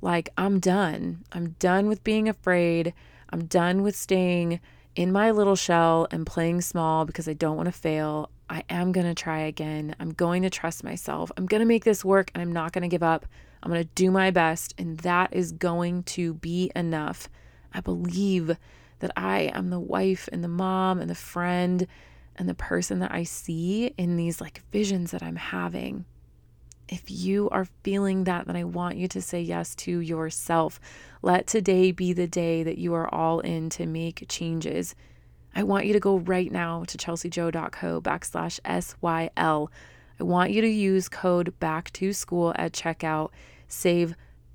like, 0.00 0.30
I'm 0.38 0.60
done, 0.60 1.24
I'm 1.32 1.50
done 1.58 1.88
with 1.88 2.04
being 2.04 2.28
afraid, 2.28 2.94
I'm 3.30 3.46
done 3.46 3.82
with 3.82 3.96
staying 3.96 4.60
in 4.94 5.12
my 5.12 5.30
little 5.30 5.56
shell 5.56 6.06
and 6.10 6.26
playing 6.26 6.60
small 6.62 7.04
because 7.04 7.28
I 7.28 7.34
don't 7.34 7.56
want 7.56 7.66
to 7.66 7.72
fail. 7.72 8.30
I 8.48 8.62
am 8.70 8.92
going 8.92 9.06
to 9.06 9.14
try 9.14 9.40
again. 9.40 9.94
I'm 9.98 10.12
going 10.12 10.42
to 10.42 10.50
trust 10.50 10.84
myself. 10.84 11.32
I'm 11.36 11.46
going 11.46 11.60
to 11.60 11.66
make 11.66 11.84
this 11.84 12.04
work 12.04 12.30
and 12.34 12.42
I'm 12.42 12.52
not 12.52 12.72
going 12.72 12.82
to 12.82 12.88
give 12.88 13.02
up. 13.02 13.26
I'm 13.62 13.72
going 13.72 13.82
to 13.82 13.90
do 13.94 14.12
my 14.12 14.30
best, 14.30 14.74
and 14.78 14.98
that 14.98 15.34
is 15.34 15.50
going 15.50 16.04
to 16.04 16.34
be 16.34 16.70
enough. 16.76 17.28
I 17.74 17.80
believe 17.80 18.56
that 19.00 19.10
I 19.16 19.50
am 19.54 19.70
the 19.70 19.80
wife 19.80 20.28
and 20.30 20.44
the 20.44 20.48
mom 20.48 21.00
and 21.00 21.10
the 21.10 21.16
friend 21.16 21.86
and 22.36 22.48
the 22.48 22.54
person 22.54 23.00
that 23.00 23.12
I 23.12 23.24
see 23.24 23.86
in 23.98 24.16
these 24.16 24.40
like 24.40 24.62
visions 24.70 25.10
that 25.10 25.22
I'm 25.22 25.36
having. 25.36 26.04
If 26.88 27.10
you 27.10 27.50
are 27.50 27.66
feeling 27.82 28.24
that, 28.24 28.46
then 28.46 28.54
I 28.54 28.62
want 28.62 28.96
you 28.98 29.08
to 29.08 29.20
say 29.20 29.40
yes 29.40 29.74
to 29.76 29.98
yourself. 29.98 30.78
Let 31.26 31.48
today 31.48 31.90
be 31.90 32.12
the 32.12 32.28
day 32.28 32.62
that 32.62 32.78
you 32.78 32.94
are 32.94 33.12
all 33.12 33.40
in 33.40 33.68
to 33.70 33.84
make 33.84 34.26
changes. 34.28 34.94
I 35.56 35.64
want 35.64 35.84
you 35.84 35.92
to 35.92 35.98
go 35.98 36.18
right 36.18 36.52
now 36.52 36.84
to 36.84 36.96
chelsijo.co 36.96 38.00
backslash 38.00 38.60
SYL. 38.60 39.68
I 40.20 40.22
want 40.22 40.52
you 40.52 40.60
to 40.60 40.68
use 40.68 41.08
code 41.08 41.58
back 41.58 41.92
to 41.94 42.12
school 42.12 42.52
at 42.54 42.72
checkout, 42.72 43.30
save 43.66 44.14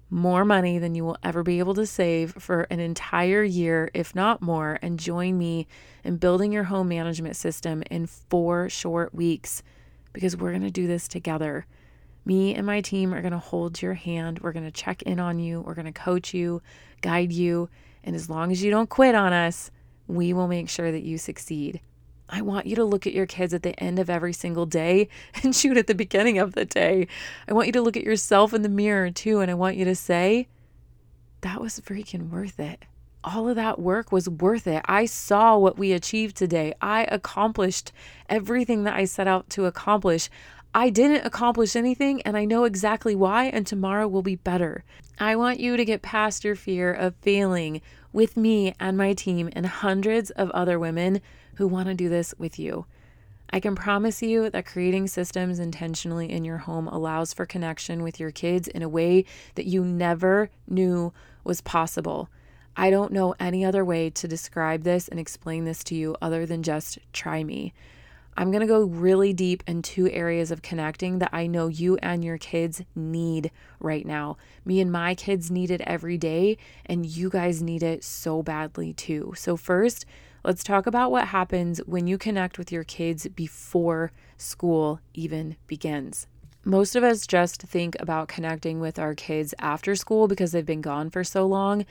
more 0.10 0.46
money 0.46 0.80
than 0.80 0.96
you 0.96 1.04
will 1.04 1.18
ever 1.24 1.44
be 1.44 1.60
able 1.60 1.74
to 1.74 1.86
save 1.86 2.36
for 2.36 2.62
an 2.70 2.80
entire 2.80 3.44
year, 3.44 3.92
if 3.94 4.16
not 4.16 4.42
more, 4.42 4.80
and 4.82 4.98
join 4.98 5.38
me 5.38 5.68
in 6.06 6.16
building 6.16 6.54
your 6.54 6.64
home 6.64 6.88
management 6.88 7.36
system 7.36 7.84
in 7.92 8.06
four 8.06 8.70
short 8.70 9.14
weeks 9.14 9.62
because 10.14 10.38
we're 10.38 10.52
going 10.52 10.62
to 10.62 10.72
do 10.72 10.88
this 10.88 11.10
together. 11.10 11.66
Me 12.26 12.54
and 12.54 12.66
my 12.66 12.82
team 12.82 13.14
are 13.14 13.22
going 13.22 13.32
to 13.32 13.40
hold 13.40 13.82
your 13.82 13.96
hand. 13.96 14.40
We're 14.40 14.52
going 14.52 14.66
to 14.66 14.72
check 14.72 15.02
in 15.04 15.20
on 15.20 15.40
you. 15.40 15.62
We're 15.62 15.74
going 15.74 15.86
to 15.86 15.92
coach 15.92 16.34
you, 16.34 16.62
guide 17.02 17.32
you. 17.32 17.70
And 18.04 18.16
as 18.16 18.30
long 18.30 18.52
as 18.52 18.64
you 18.64 18.72
don't 18.72 18.90
quit 18.90 19.16
on 19.16 19.34
us, 19.34 19.72
we 20.08 20.34
will 20.34 20.48
make 20.48 20.70
sure 20.70 20.92
that 20.92 21.04
you 21.04 21.18
succeed. 21.18 21.82
I 22.30 22.42
want 22.42 22.66
you 22.66 22.76
to 22.78 22.86
look 22.86 23.06
at 23.06 23.14
your 23.14 23.26
kids 23.26 23.54
at 23.54 23.64
the 23.64 23.78
end 23.82 24.00
of 24.00 24.10
every 24.10 24.34
single 24.34 24.66
day 24.66 25.10
and 25.44 25.56
shoot 25.56 25.78
at 25.78 25.88
the 25.88 25.96
beginning 25.96 26.38
of 26.38 26.54
the 26.54 26.66
day. 26.66 27.08
I 27.48 27.54
want 27.54 27.68
you 27.68 27.74
to 27.74 27.82
look 27.82 27.98
at 27.98 28.04
yourself 28.04 28.54
in 28.54 28.62
the 28.62 28.70
mirror 28.70 29.12
too, 29.12 29.40
and 29.40 29.52
I 29.52 29.56
want 29.56 29.76
you 29.76 29.86
to 29.86 29.96
say, 29.96 30.48
that 31.42 31.60
was 31.60 31.80
freaking 31.80 32.30
worth 32.30 32.60
it. 32.60 32.86
All 33.24 33.50
of 33.50 33.56
that 33.56 33.80
work 33.80 34.12
was 34.12 34.30
worth 34.30 34.66
it. 34.66 34.82
I 34.86 35.06
saw 35.06 35.58
what 35.58 35.78
we 35.78 35.92
achieved 35.92 36.36
today. 36.36 36.74
I 36.82 37.04
accomplished 37.04 37.92
everything 38.30 38.84
that 38.86 38.96
I 38.96 39.06
set 39.06 39.28
out 39.28 39.50
to 39.52 39.66
accomplish. 39.66 40.30
I 40.74 40.90
didn't 40.90 41.26
accomplish 41.26 41.76
anything, 41.76 42.22
and 42.22 42.38
I 42.38 42.46
know 42.46 42.64
exactly 42.64 43.14
why, 43.14 43.46
and 43.46 43.68
tomorrow 43.68 44.08
will 44.08 44.22
be 44.22 44.38
better. 44.38 44.86
I 45.20 45.36
want 45.36 45.60
you 45.60 45.76
to 45.76 45.84
get 45.84 46.02
past 46.02 46.46
your 46.46 46.56
fear 46.56 46.94
of 46.94 47.16
failing 47.16 47.82
with 48.14 48.38
me 48.38 48.74
and 48.80 48.98
my 48.98 49.14
team 49.14 49.50
and 49.52 49.66
hundreds 49.66 50.32
of 50.32 50.50
other 50.52 50.80
women 50.80 51.22
who 51.56 51.68
want 51.68 51.90
to 51.90 51.94
do 51.94 52.08
this 52.08 52.34
with 52.38 52.58
you. 52.58 52.86
I 53.52 53.60
can 53.60 53.76
promise 53.76 54.22
you 54.22 54.50
that 54.50 54.66
creating 54.66 55.08
systems 55.08 55.60
intentionally 55.60 56.32
in 56.32 56.46
your 56.46 56.60
home 56.60 56.88
allows 56.88 57.34
for 57.34 57.46
connection 57.46 58.02
with 58.02 58.18
your 58.18 58.32
kids 58.32 58.70
in 58.70 58.82
a 58.82 58.88
way 58.88 59.26
that 59.56 59.66
you 59.66 59.84
never 59.84 60.50
knew 60.70 61.12
was 61.44 61.60
possible. 61.60 62.30
I 62.78 62.90
don't 62.90 63.12
know 63.12 63.36
any 63.42 63.66
other 63.66 63.84
way 63.84 64.10
to 64.12 64.28
describe 64.28 64.84
this 64.84 65.10
and 65.10 65.20
explain 65.20 65.66
this 65.66 65.84
to 65.86 65.96
you 65.96 66.16
other 66.22 66.46
than 66.46 66.64
just 66.64 66.98
try 67.12 67.44
me. 67.44 67.74
I'm 68.38 68.50
going 68.52 68.62
to 68.62 68.68
go 68.68 68.84
really 68.84 69.34
deep 69.34 69.64
in 69.68 69.82
two 69.82 70.10
areas 70.10 70.52
of 70.52 70.62
connecting 70.62 71.20
that 71.20 71.30
I 71.34 71.48
know 71.48 71.68
you 71.68 71.98
and 71.98 72.24
your 72.24 72.38
kids 72.38 72.82
need 72.96 73.52
right 73.80 74.06
now. 74.06 74.38
Me 74.64 74.80
and 74.80 74.92
my 74.92 75.16
kids 75.16 75.52
need 75.52 75.70
it 75.70 75.82
every 75.82 76.18
day, 76.18 76.58
and 76.86 77.06
you 77.06 77.30
guys 77.30 77.62
need 77.62 77.84
it 77.84 78.04
so 78.04 78.42
badly 78.42 78.94
too. 78.94 79.34
So, 79.36 79.58
first, 79.58 80.06
let's 80.44 80.64
talk 80.64 80.88
about 80.88 81.12
what 81.12 81.28
happens 81.28 81.80
when 81.86 82.08
you 82.08 82.18
connect 82.18 82.58
with 82.58 82.72
your 82.72 82.84
kids 82.84 83.28
before 83.28 84.12
school 84.38 85.02
even 85.14 85.58
begins. 85.68 86.28
Most 86.64 86.96
of 86.96 87.04
us 87.04 87.26
just 87.26 87.64
think 87.64 87.98
about 88.00 88.28
connecting 88.28 88.80
with 88.80 89.00
our 89.00 89.16
kids 89.16 89.54
after 89.60 89.96
school 89.96 90.28
because 90.28 90.52
they've 90.52 90.66
been 90.66 90.82
gone 90.82 91.10
for 91.10 91.24
so 91.24 91.46
long. 91.46 91.86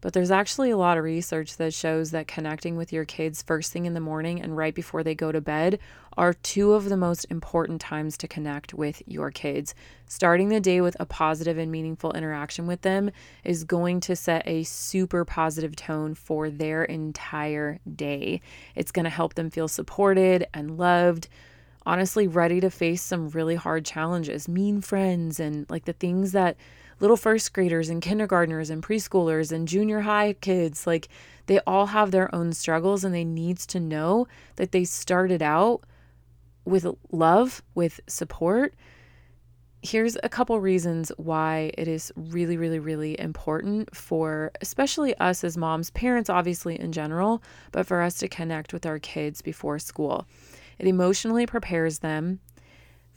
But 0.00 0.14
there's 0.14 0.30
actually 0.30 0.70
a 0.70 0.76
lot 0.76 0.96
of 0.96 1.04
research 1.04 1.56
that 1.58 1.74
shows 1.74 2.10
that 2.10 2.26
connecting 2.26 2.76
with 2.76 2.92
your 2.92 3.04
kids 3.04 3.42
first 3.42 3.72
thing 3.72 3.86
in 3.86 3.94
the 3.94 4.00
morning 4.00 4.40
and 4.40 4.56
right 4.56 4.74
before 4.74 5.02
they 5.02 5.14
go 5.14 5.30
to 5.30 5.40
bed 5.40 5.78
are 6.16 6.32
two 6.32 6.72
of 6.72 6.88
the 6.88 6.96
most 6.96 7.24
important 7.30 7.80
times 7.80 8.16
to 8.18 8.28
connect 8.28 8.74
with 8.74 9.02
your 9.06 9.30
kids. 9.30 9.74
Starting 10.06 10.48
the 10.48 10.60
day 10.60 10.80
with 10.80 10.96
a 10.98 11.06
positive 11.06 11.58
and 11.58 11.70
meaningful 11.70 12.12
interaction 12.12 12.66
with 12.66 12.82
them 12.82 13.10
is 13.44 13.64
going 13.64 14.00
to 14.00 14.16
set 14.16 14.46
a 14.46 14.62
super 14.64 15.24
positive 15.24 15.76
tone 15.76 16.14
for 16.14 16.50
their 16.50 16.84
entire 16.84 17.78
day. 17.96 18.40
It's 18.74 18.92
going 18.92 19.04
to 19.04 19.10
help 19.10 19.34
them 19.34 19.50
feel 19.50 19.68
supported 19.68 20.46
and 20.52 20.78
loved 20.78 21.28
honestly 21.86 22.26
ready 22.26 22.60
to 22.60 22.70
face 22.70 23.02
some 23.02 23.28
really 23.30 23.54
hard 23.54 23.84
challenges, 23.84 24.48
mean 24.48 24.80
friends, 24.80 25.40
and 25.40 25.68
like 25.70 25.84
the 25.84 25.92
things 25.92 26.32
that 26.32 26.56
little 27.00 27.16
first 27.16 27.52
graders 27.52 27.88
and 27.88 28.02
kindergartners 28.02 28.70
and 28.70 28.82
preschoolers 28.82 29.50
and 29.50 29.66
junior 29.66 30.00
high 30.00 30.34
kids 30.34 30.86
like 30.86 31.08
they 31.46 31.58
all 31.66 31.86
have 31.86 32.10
their 32.10 32.32
own 32.34 32.52
struggles 32.52 33.02
and 33.02 33.14
they 33.14 33.24
needs 33.24 33.66
to 33.66 33.80
know 33.80 34.26
that 34.56 34.72
they 34.72 34.84
started 34.84 35.42
out 35.42 35.82
with 36.64 36.86
love 37.10 37.62
with 37.74 38.00
support. 38.06 38.74
Here's 39.82 40.16
a 40.22 40.28
couple 40.28 40.60
reasons 40.60 41.10
why 41.16 41.72
it 41.78 41.88
is 41.88 42.12
really 42.14 42.58
really 42.58 42.78
really 42.78 43.18
important 43.18 43.96
for 43.96 44.52
especially 44.60 45.16
us 45.16 45.42
as 45.42 45.56
moms 45.56 45.90
parents 45.90 46.28
obviously 46.28 46.78
in 46.78 46.92
general 46.92 47.42
but 47.72 47.86
for 47.86 48.02
us 48.02 48.18
to 48.18 48.28
connect 48.28 48.74
with 48.74 48.84
our 48.84 48.98
kids 48.98 49.40
before 49.40 49.78
school. 49.78 50.26
It 50.78 50.86
emotionally 50.86 51.46
prepares 51.46 51.98
them 52.00 52.40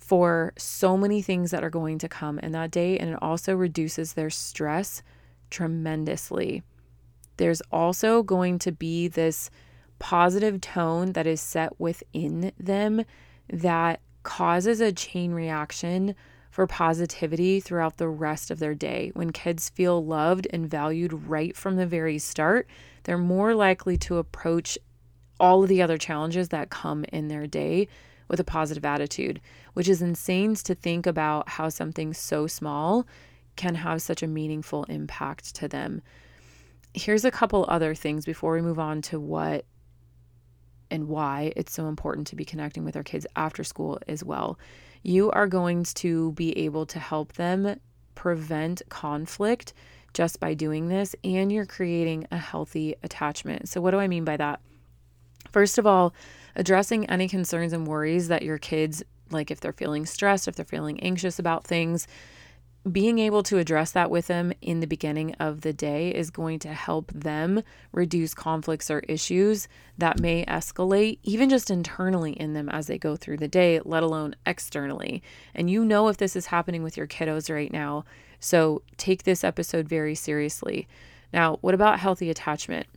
for 0.03 0.51
so 0.57 0.97
many 0.97 1.21
things 1.21 1.51
that 1.51 1.63
are 1.63 1.69
going 1.69 1.97
to 1.97 2.09
come 2.09 2.37
in 2.39 2.51
that 2.51 2.71
day, 2.71 2.97
and 2.97 3.09
it 3.09 3.19
also 3.21 3.55
reduces 3.55 4.13
their 4.13 4.29
stress 4.29 5.01
tremendously. 5.49 6.61
There's 7.37 7.61
also 7.71 8.21
going 8.21 8.59
to 8.59 8.71
be 8.73 9.07
this 9.07 9.49
positive 9.99 10.59
tone 10.59 11.13
that 11.13 11.25
is 11.25 11.39
set 11.39 11.79
within 11.79 12.51
them 12.59 13.05
that 13.47 14.01
causes 14.23 14.81
a 14.81 14.91
chain 14.91 15.31
reaction 15.31 16.15
for 16.51 16.67
positivity 16.67 17.61
throughout 17.61 17.97
the 17.97 18.09
rest 18.09 18.51
of 18.51 18.59
their 18.59 18.75
day. 18.75 19.11
When 19.13 19.31
kids 19.31 19.69
feel 19.69 20.03
loved 20.03 20.47
and 20.51 20.69
valued 20.69 21.13
right 21.13 21.55
from 21.55 21.77
the 21.77 21.87
very 21.87 22.19
start, 22.19 22.67
they're 23.03 23.17
more 23.17 23.55
likely 23.55 23.97
to 23.99 24.17
approach 24.17 24.77
all 25.39 25.63
of 25.63 25.69
the 25.69 25.81
other 25.81 25.97
challenges 25.97 26.49
that 26.49 26.69
come 26.69 27.05
in 27.05 27.29
their 27.29 27.47
day 27.47 27.87
with 28.33 28.39
a 28.39 28.43
positive 28.43 28.83
attitude, 28.83 29.39
which 29.73 29.87
is 29.87 30.01
insane 30.01 30.55
to 30.55 30.73
think 30.73 31.05
about 31.05 31.47
how 31.47 31.69
something 31.69 32.15
so 32.15 32.47
small 32.47 33.05
can 33.55 33.75
have 33.75 34.01
such 34.01 34.23
a 34.23 34.27
meaningful 34.27 34.85
impact 34.85 35.53
to 35.53 35.67
them. 35.67 36.01
Here's 36.95 37.25
a 37.25 37.29
couple 37.29 37.63
other 37.67 37.93
things 37.93 38.25
before 38.25 38.53
we 38.53 38.61
move 38.63 38.79
on 38.79 39.03
to 39.03 39.19
what 39.19 39.65
and 40.89 41.07
why 41.07 41.53
it's 41.55 41.73
so 41.73 41.85
important 41.85 42.25
to 42.25 42.35
be 42.35 42.43
connecting 42.43 42.83
with 42.83 42.95
our 42.95 43.03
kids 43.03 43.27
after 43.35 43.63
school 43.63 43.99
as 44.07 44.23
well. 44.23 44.57
You 45.03 45.29
are 45.29 45.45
going 45.45 45.83
to 45.83 46.31
be 46.31 46.57
able 46.57 46.87
to 46.87 46.97
help 46.97 47.33
them 47.33 47.79
prevent 48.15 48.81
conflict 48.89 49.73
just 50.15 50.39
by 50.39 50.55
doing 50.55 50.87
this, 50.87 51.15
and 51.23 51.51
you're 51.51 51.67
creating 51.67 52.25
a 52.31 52.37
healthy 52.37 52.95
attachment. 53.03 53.69
So, 53.69 53.79
what 53.79 53.91
do 53.91 53.99
I 53.99 54.07
mean 54.07 54.25
by 54.25 54.37
that? 54.37 54.59
First 55.51 55.77
of 55.77 55.85
all, 55.85 56.15
addressing 56.55 57.09
any 57.09 57.27
concerns 57.27 57.73
and 57.73 57.87
worries 57.87 58.27
that 58.27 58.43
your 58.43 58.57
kids, 58.57 59.03
like 59.31 59.51
if 59.51 59.59
they're 59.59 59.73
feeling 59.73 60.05
stressed, 60.05 60.47
if 60.47 60.55
they're 60.55 60.65
feeling 60.65 60.99
anxious 60.99 61.39
about 61.39 61.65
things, 61.65 62.07
being 62.91 63.17
able 63.19 63.43
to 63.43 63.59
address 63.59 63.91
that 63.91 64.11
with 64.11 64.27
them 64.27 64.51
in 64.61 64.81
the 64.81 64.87
beginning 64.87 65.33
of 65.35 65.61
the 65.61 65.71
day 65.71 66.09
is 66.09 66.29
going 66.29 66.59
to 66.59 66.73
help 66.73 67.11
them 67.13 67.63
reduce 67.93 68.33
conflicts 68.33 68.91
or 68.91 68.99
issues 69.07 69.69
that 69.97 70.19
may 70.19 70.43
escalate, 70.45 71.17
even 71.23 71.49
just 71.49 71.71
internally 71.71 72.33
in 72.33 72.53
them 72.53 72.67
as 72.67 72.87
they 72.87 72.97
go 72.97 73.15
through 73.15 73.37
the 73.37 73.47
day, 73.47 73.79
let 73.85 74.03
alone 74.03 74.35
externally. 74.45 75.23
And 75.55 75.69
you 75.69 75.85
know 75.85 76.09
if 76.09 76.17
this 76.17 76.35
is 76.35 76.47
happening 76.47 76.83
with 76.83 76.97
your 76.97 77.07
kiddos 77.07 77.53
right 77.53 77.71
now. 77.71 78.03
So 78.41 78.81
take 78.97 79.23
this 79.23 79.45
episode 79.45 79.87
very 79.87 80.15
seriously. 80.15 80.85
Now, 81.31 81.59
what 81.61 81.73
about 81.73 81.99
healthy 81.99 82.29
attachment? 82.29 82.87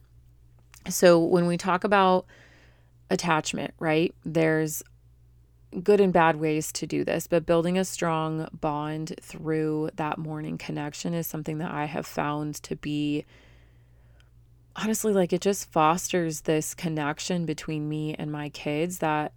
So 0.88 1.20
when 1.20 1.46
we 1.46 1.56
talk 1.56 1.84
about 1.84 2.26
attachment, 3.10 3.74
right? 3.78 4.14
There's 4.24 4.82
good 5.82 6.00
and 6.00 6.12
bad 6.12 6.36
ways 6.36 6.72
to 6.72 6.86
do 6.86 7.04
this, 7.04 7.26
but 7.26 7.46
building 7.46 7.76
a 7.76 7.84
strong 7.84 8.48
bond 8.52 9.14
through 9.20 9.90
that 9.96 10.18
morning 10.18 10.58
connection 10.58 11.14
is 11.14 11.26
something 11.26 11.58
that 11.58 11.70
I 11.70 11.84
have 11.84 12.06
found 12.06 12.56
to 12.62 12.76
be 12.76 13.24
honestly 14.74 15.12
like 15.12 15.32
it 15.32 15.40
just 15.40 15.70
fosters 15.70 16.42
this 16.42 16.74
connection 16.74 17.46
between 17.46 17.88
me 17.88 18.14
and 18.14 18.30
my 18.30 18.48
kids 18.50 18.98
that 18.98 19.32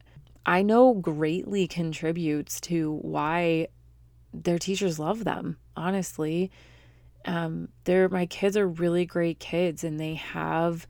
I 0.45 0.61
know 0.61 0.93
greatly 0.93 1.67
contributes 1.67 2.59
to 2.61 2.99
why 3.01 3.67
their 4.33 4.59
teachers 4.59 4.99
love 4.99 5.23
them, 5.23 5.57
honestly. 5.75 6.51
Um, 7.25 7.69
they're 7.83 8.09
my 8.09 8.25
kids 8.25 8.57
are 8.57 8.67
really 8.67 9.05
great 9.05 9.39
kids 9.39 9.83
and 9.83 9.99
they 9.99 10.15
have 10.15 10.87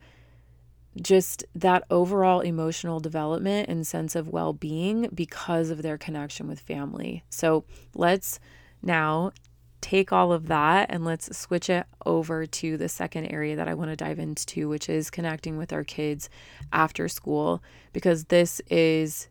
just 1.00 1.44
that 1.54 1.84
overall 1.90 2.40
emotional 2.40 3.00
development 3.00 3.68
and 3.68 3.86
sense 3.86 4.16
of 4.16 4.28
well 4.28 4.52
being 4.52 5.08
because 5.14 5.70
of 5.70 5.82
their 5.82 5.96
connection 5.96 6.48
with 6.48 6.60
family. 6.60 7.24
So 7.30 7.64
let's 7.94 8.40
now 8.82 9.32
take 9.80 10.12
all 10.12 10.32
of 10.32 10.48
that 10.48 10.90
and 10.90 11.04
let's 11.04 11.36
switch 11.36 11.70
it 11.70 11.86
over 12.04 12.44
to 12.44 12.76
the 12.76 12.88
second 12.88 13.26
area 13.26 13.56
that 13.56 13.68
I 13.68 13.74
want 13.74 13.90
to 13.90 13.96
dive 13.96 14.18
into, 14.18 14.68
which 14.68 14.88
is 14.88 15.10
connecting 15.10 15.56
with 15.56 15.72
our 15.72 15.84
kids 15.84 16.28
after 16.72 17.08
school, 17.08 17.62
because 17.92 18.24
this 18.24 18.60
is 18.68 19.28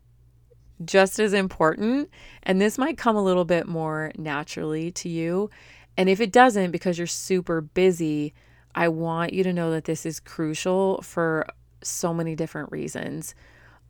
just 0.84 1.18
as 1.20 1.32
important. 1.32 2.10
And 2.42 2.60
this 2.60 2.78
might 2.78 2.98
come 2.98 3.16
a 3.16 3.22
little 3.22 3.44
bit 3.44 3.68
more 3.68 4.12
naturally 4.16 4.90
to 4.92 5.08
you. 5.08 5.50
And 5.96 6.08
if 6.08 6.20
it 6.20 6.32
doesn't, 6.32 6.70
because 6.70 6.98
you're 6.98 7.06
super 7.06 7.60
busy, 7.60 8.34
I 8.74 8.88
want 8.88 9.32
you 9.32 9.42
to 9.44 9.52
know 9.52 9.70
that 9.72 9.84
this 9.84 10.06
is 10.06 10.20
crucial 10.20 11.02
for 11.02 11.46
so 11.82 12.14
many 12.14 12.34
different 12.36 12.70
reasons. 12.70 13.34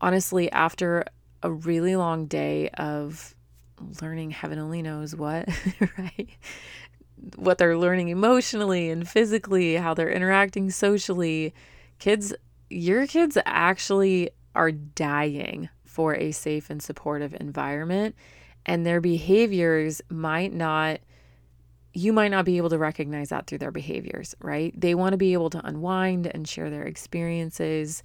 Honestly, 0.00 0.50
after 0.52 1.04
a 1.42 1.50
really 1.50 1.96
long 1.96 2.26
day 2.26 2.68
of 2.70 3.34
learning 4.00 4.30
heaven 4.30 4.58
only 4.58 4.82
knows 4.82 5.14
what, 5.14 5.48
right? 5.98 6.28
What 7.36 7.58
they're 7.58 7.76
learning 7.76 8.08
emotionally 8.08 8.90
and 8.90 9.08
physically, 9.08 9.76
how 9.76 9.94
they're 9.94 10.10
interacting 10.10 10.70
socially. 10.70 11.54
Kids, 11.98 12.34
your 12.68 13.06
kids 13.06 13.36
actually 13.44 14.30
are 14.54 14.72
dying 14.72 15.68
for 15.84 16.14
a 16.14 16.32
safe 16.32 16.70
and 16.70 16.82
supportive 16.82 17.34
environment, 17.38 18.14
and 18.64 18.86
their 18.86 19.00
behaviors 19.00 20.00
might 20.08 20.52
not 20.52 21.00
you 21.92 22.12
might 22.12 22.30
not 22.30 22.44
be 22.44 22.56
able 22.56 22.70
to 22.70 22.78
recognize 22.78 23.30
that 23.30 23.46
through 23.46 23.58
their 23.58 23.72
behaviors, 23.72 24.34
right? 24.40 24.72
They 24.78 24.94
want 24.94 25.12
to 25.12 25.16
be 25.16 25.32
able 25.32 25.50
to 25.50 25.66
unwind 25.66 26.26
and 26.26 26.48
share 26.48 26.70
their 26.70 26.84
experiences. 26.84 28.02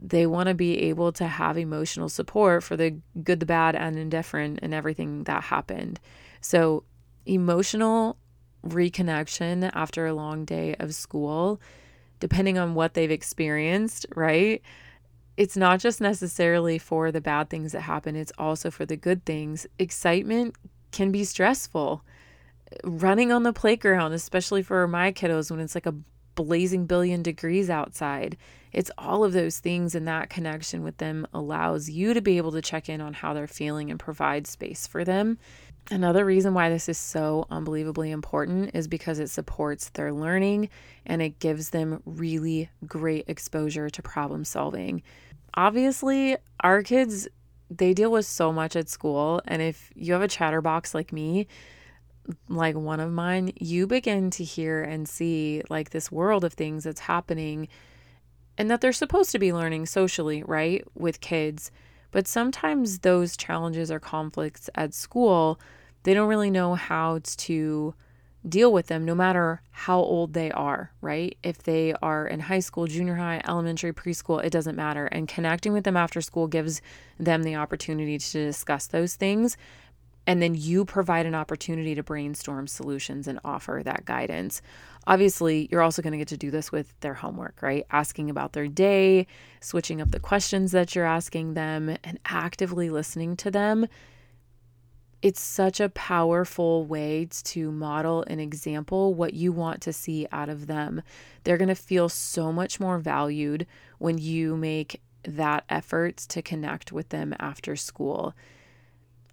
They 0.00 0.26
want 0.26 0.48
to 0.48 0.54
be 0.54 0.78
able 0.84 1.12
to 1.12 1.26
have 1.26 1.58
emotional 1.58 2.08
support 2.08 2.62
for 2.62 2.76
the 2.76 2.96
good, 3.22 3.40
the 3.40 3.46
bad, 3.46 3.76
and 3.76 3.98
indifferent 3.98 4.60
and 4.62 4.72
everything 4.72 5.24
that 5.24 5.44
happened. 5.44 6.00
So, 6.40 6.84
emotional 7.26 8.16
reconnection 8.64 9.70
after 9.74 10.06
a 10.06 10.14
long 10.14 10.46
day 10.46 10.74
of 10.78 10.94
school, 10.94 11.60
depending 12.18 12.56
on 12.56 12.74
what 12.74 12.94
they've 12.94 13.10
experienced, 13.10 14.06
right? 14.14 14.62
It's 15.36 15.56
not 15.56 15.80
just 15.80 16.00
necessarily 16.00 16.78
for 16.78 17.12
the 17.12 17.20
bad 17.20 17.50
things 17.50 17.72
that 17.72 17.82
happen, 17.82 18.16
it's 18.16 18.32
also 18.38 18.70
for 18.70 18.86
the 18.86 18.96
good 18.96 19.26
things. 19.26 19.66
Excitement 19.78 20.56
can 20.92 21.12
be 21.12 21.24
stressful 21.24 22.02
running 22.84 23.32
on 23.32 23.42
the 23.42 23.52
playground, 23.52 24.12
especially 24.12 24.62
for 24.62 24.86
my 24.86 25.12
kiddos 25.12 25.50
when 25.50 25.60
it's 25.60 25.74
like 25.74 25.86
a 25.86 25.94
blazing 26.34 26.86
billion 26.86 27.22
degrees 27.22 27.68
outside. 27.68 28.36
It's 28.72 28.90
all 28.96 29.24
of 29.24 29.32
those 29.32 29.58
things, 29.58 29.94
and 29.94 30.06
that 30.06 30.30
connection 30.30 30.82
with 30.82 30.96
them 30.98 31.26
allows 31.34 31.90
you 31.90 32.14
to 32.14 32.20
be 32.20 32.36
able 32.36 32.52
to 32.52 32.62
check 32.62 32.88
in 32.88 33.00
on 33.00 33.14
how 33.14 33.34
they're 33.34 33.46
feeling 33.46 33.90
and 33.90 33.98
provide 33.98 34.46
space 34.46 34.86
for 34.86 35.04
them. 35.04 35.38
Another 35.90 36.24
reason 36.24 36.54
why 36.54 36.68
this 36.68 36.88
is 36.88 36.98
so 36.98 37.46
unbelievably 37.50 38.12
important 38.12 38.70
is 38.74 38.86
because 38.86 39.18
it 39.18 39.28
supports 39.28 39.88
their 39.90 40.12
learning 40.12 40.68
and 41.04 41.20
it 41.20 41.40
gives 41.40 41.70
them 41.70 42.00
really 42.04 42.70
great 42.86 43.24
exposure 43.26 43.90
to 43.90 44.02
problem 44.02 44.44
solving. 44.44 45.02
Obviously, 45.54 46.36
our 46.60 46.82
kids, 46.84 47.26
they 47.68 47.92
deal 47.92 48.12
with 48.12 48.24
so 48.24 48.52
much 48.52 48.76
at 48.76 48.88
school. 48.88 49.42
And 49.46 49.60
if 49.60 49.90
you 49.96 50.12
have 50.12 50.22
a 50.22 50.28
chatterbox 50.28 50.94
like 50.94 51.12
me, 51.12 51.48
like 52.48 52.76
one 52.76 53.00
of 53.00 53.12
mine, 53.12 53.52
you 53.58 53.86
begin 53.86 54.30
to 54.30 54.44
hear 54.44 54.82
and 54.82 55.08
see 55.08 55.62
like 55.70 55.90
this 55.90 56.12
world 56.12 56.44
of 56.44 56.52
things 56.52 56.84
that's 56.84 57.00
happening 57.00 57.68
and 58.58 58.70
that 58.70 58.80
they're 58.80 58.92
supposed 58.92 59.30
to 59.32 59.38
be 59.38 59.52
learning 59.52 59.86
socially, 59.86 60.42
right, 60.42 60.84
with 60.94 61.20
kids. 61.20 61.70
But 62.10 62.26
sometimes 62.26 63.00
those 63.00 63.36
challenges 63.36 63.90
or 63.90 64.00
conflicts 64.00 64.68
at 64.74 64.94
school, 64.94 65.60
they 66.02 66.14
don't 66.14 66.28
really 66.28 66.50
know 66.50 66.74
how 66.74 67.20
to 67.22 67.94
deal 68.48 68.72
with 68.72 68.86
them 68.86 69.04
no 69.04 69.14
matter 69.14 69.60
how 69.70 69.98
old 69.98 70.32
they 70.32 70.50
are, 70.50 70.92
right? 71.00 71.36
If 71.42 71.62
they 71.62 71.94
are 72.02 72.26
in 72.26 72.40
high 72.40 72.60
school, 72.60 72.86
junior 72.86 73.16
high, 73.16 73.42
elementary, 73.46 73.92
preschool, 73.92 74.42
it 74.42 74.50
doesn't 74.50 74.76
matter. 74.76 75.06
And 75.06 75.28
connecting 75.28 75.72
with 75.72 75.84
them 75.84 75.96
after 75.96 76.20
school 76.20 76.46
gives 76.46 76.80
them 77.18 77.42
the 77.42 77.56
opportunity 77.56 78.18
to 78.18 78.46
discuss 78.46 78.86
those 78.86 79.14
things 79.14 79.56
and 80.26 80.40
then 80.40 80.54
you 80.54 80.84
provide 80.84 81.26
an 81.26 81.34
opportunity 81.34 81.94
to 81.94 82.02
brainstorm 82.02 82.66
solutions 82.66 83.26
and 83.26 83.40
offer 83.44 83.82
that 83.84 84.04
guidance. 84.04 84.62
Obviously, 85.06 85.68
you're 85.70 85.82
also 85.82 86.02
going 86.02 86.12
to 86.12 86.18
get 86.18 86.28
to 86.28 86.36
do 86.36 86.50
this 86.50 86.70
with 86.70 86.98
their 87.00 87.14
homework, 87.14 87.62
right? 87.62 87.86
Asking 87.90 88.28
about 88.28 88.52
their 88.52 88.68
day, 88.68 89.26
switching 89.60 90.00
up 90.00 90.10
the 90.10 90.20
questions 90.20 90.72
that 90.72 90.94
you're 90.94 91.06
asking 91.06 91.54
them, 91.54 91.96
and 92.04 92.18
actively 92.26 92.90
listening 92.90 93.36
to 93.36 93.50
them. 93.50 93.86
It's 95.22 95.40
such 95.40 95.80
a 95.80 95.90
powerful 95.90 96.86
way 96.86 97.28
to 97.30 97.70
model 97.70 98.22
an 98.22 98.40
example 98.40 99.12
what 99.14 99.34
you 99.34 99.52
want 99.52 99.82
to 99.82 99.92
see 99.92 100.26
out 100.32 100.48
of 100.48 100.66
them. 100.66 101.02
They're 101.44 101.58
going 101.58 101.68
to 101.68 101.74
feel 101.74 102.08
so 102.08 102.52
much 102.52 102.80
more 102.80 102.98
valued 102.98 103.66
when 103.98 104.16
you 104.16 104.56
make 104.56 105.02
that 105.24 105.64
effort 105.68 106.16
to 106.16 106.40
connect 106.40 106.92
with 106.92 107.10
them 107.10 107.34
after 107.38 107.76
school 107.76 108.34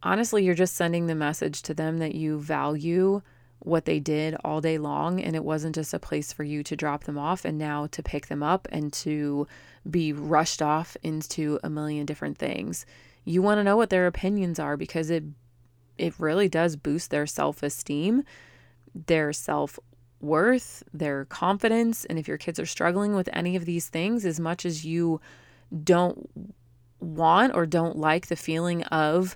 honestly, 0.08 0.46
you're 0.46 0.56
just 0.56 0.76
sending 0.76 1.08
the 1.08 1.15
message 1.15 1.62
to 1.63 1.74
them 1.74 1.98
that 1.98 2.15
you 2.15 2.39
value 2.39 3.22
what 3.60 3.84
they 3.84 4.00
did 4.00 4.38
all 4.46 4.62
day 4.62 4.78
long 4.78 5.20
and 5.20 5.36
it 5.36 5.43
wasn't 5.43 5.76
just 5.76 5.93
a 5.93 6.00
place 6.00 6.32
for 6.32 6.46
you 6.46 6.63
to 6.63 6.78
drop 6.78 7.04
them 7.04 7.17
off 7.17 7.43
and 7.43 7.58
now 7.58 7.88
to 7.88 8.02
pick 8.02 8.28
them 8.28 8.41
up 8.41 8.70
and 8.72 8.93
to 8.93 9.46
be 9.89 10.13
rushed 10.13 10.62
off 10.62 10.96
into 11.04 11.60
a 11.62 11.70
million 11.70 12.06
different 12.06 12.38
things. 12.38 12.86
You 13.26 13.41
want 13.41 13.60
to 13.60 13.65
know 13.65 13.76
what 13.76 13.89
their 13.89 14.08
opinions 14.08 14.60
are 14.60 14.78
because 14.78 15.10
it 15.10 15.26
it 15.98 16.13
really 16.20 16.48
does 16.48 16.76
boost 16.76 17.10
their 17.10 17.26
self-esteem, 17.26 18.24
their 19.08 19.34
self-worth, 19.34 20.84
their 20.93 21.26
confidence, 21.26 22.06
and 22.06 22.20
if 22.20 22.28
your 22.28 22.38
kids 22.38 22.60
are 22.60 22.67
struggling 22.67 23.15
with 23.15 23.28
any 23.34 23.56
of 23.56 23.65
these 23.65 23.89
things 23.89 24.24
as 24.24 24.39
much 24.39 24.63
as 24.63 24.86
you 24.86 25.20
don't 25.84 26.30
want 27.00 27.56
or 27.56 27.65
don't 27.65 27.98
like 27.98 28.28
the 28.28 28.36
feeling 28.36 28.84
of 28.84 29.36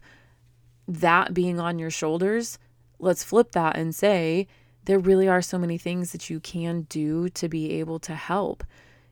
that 0.99 1.33
being 1.33 1.59
on 1.59 1.79
your 1.79 1.89
shoulders, 1.89 2.59
let's 2.99 3.23
flip 3.23 3.51
that 3.53 3.75
and 3.77 3.95
say 3.95 4.47
there 4.85 4.99
really 4.99 5.27
are 5.27 5.41
so 5.41 5.57
many 5.57 5.77
things 5.77 6.11
that 6.11 6.29
you 6.29 6.39
can 6.39 6.81
do 6.89 7.29
to 7.29 7.47
be 7.47 7.73
able 7.73 7.99
to 7.99 8.15
help. 8.15 8.63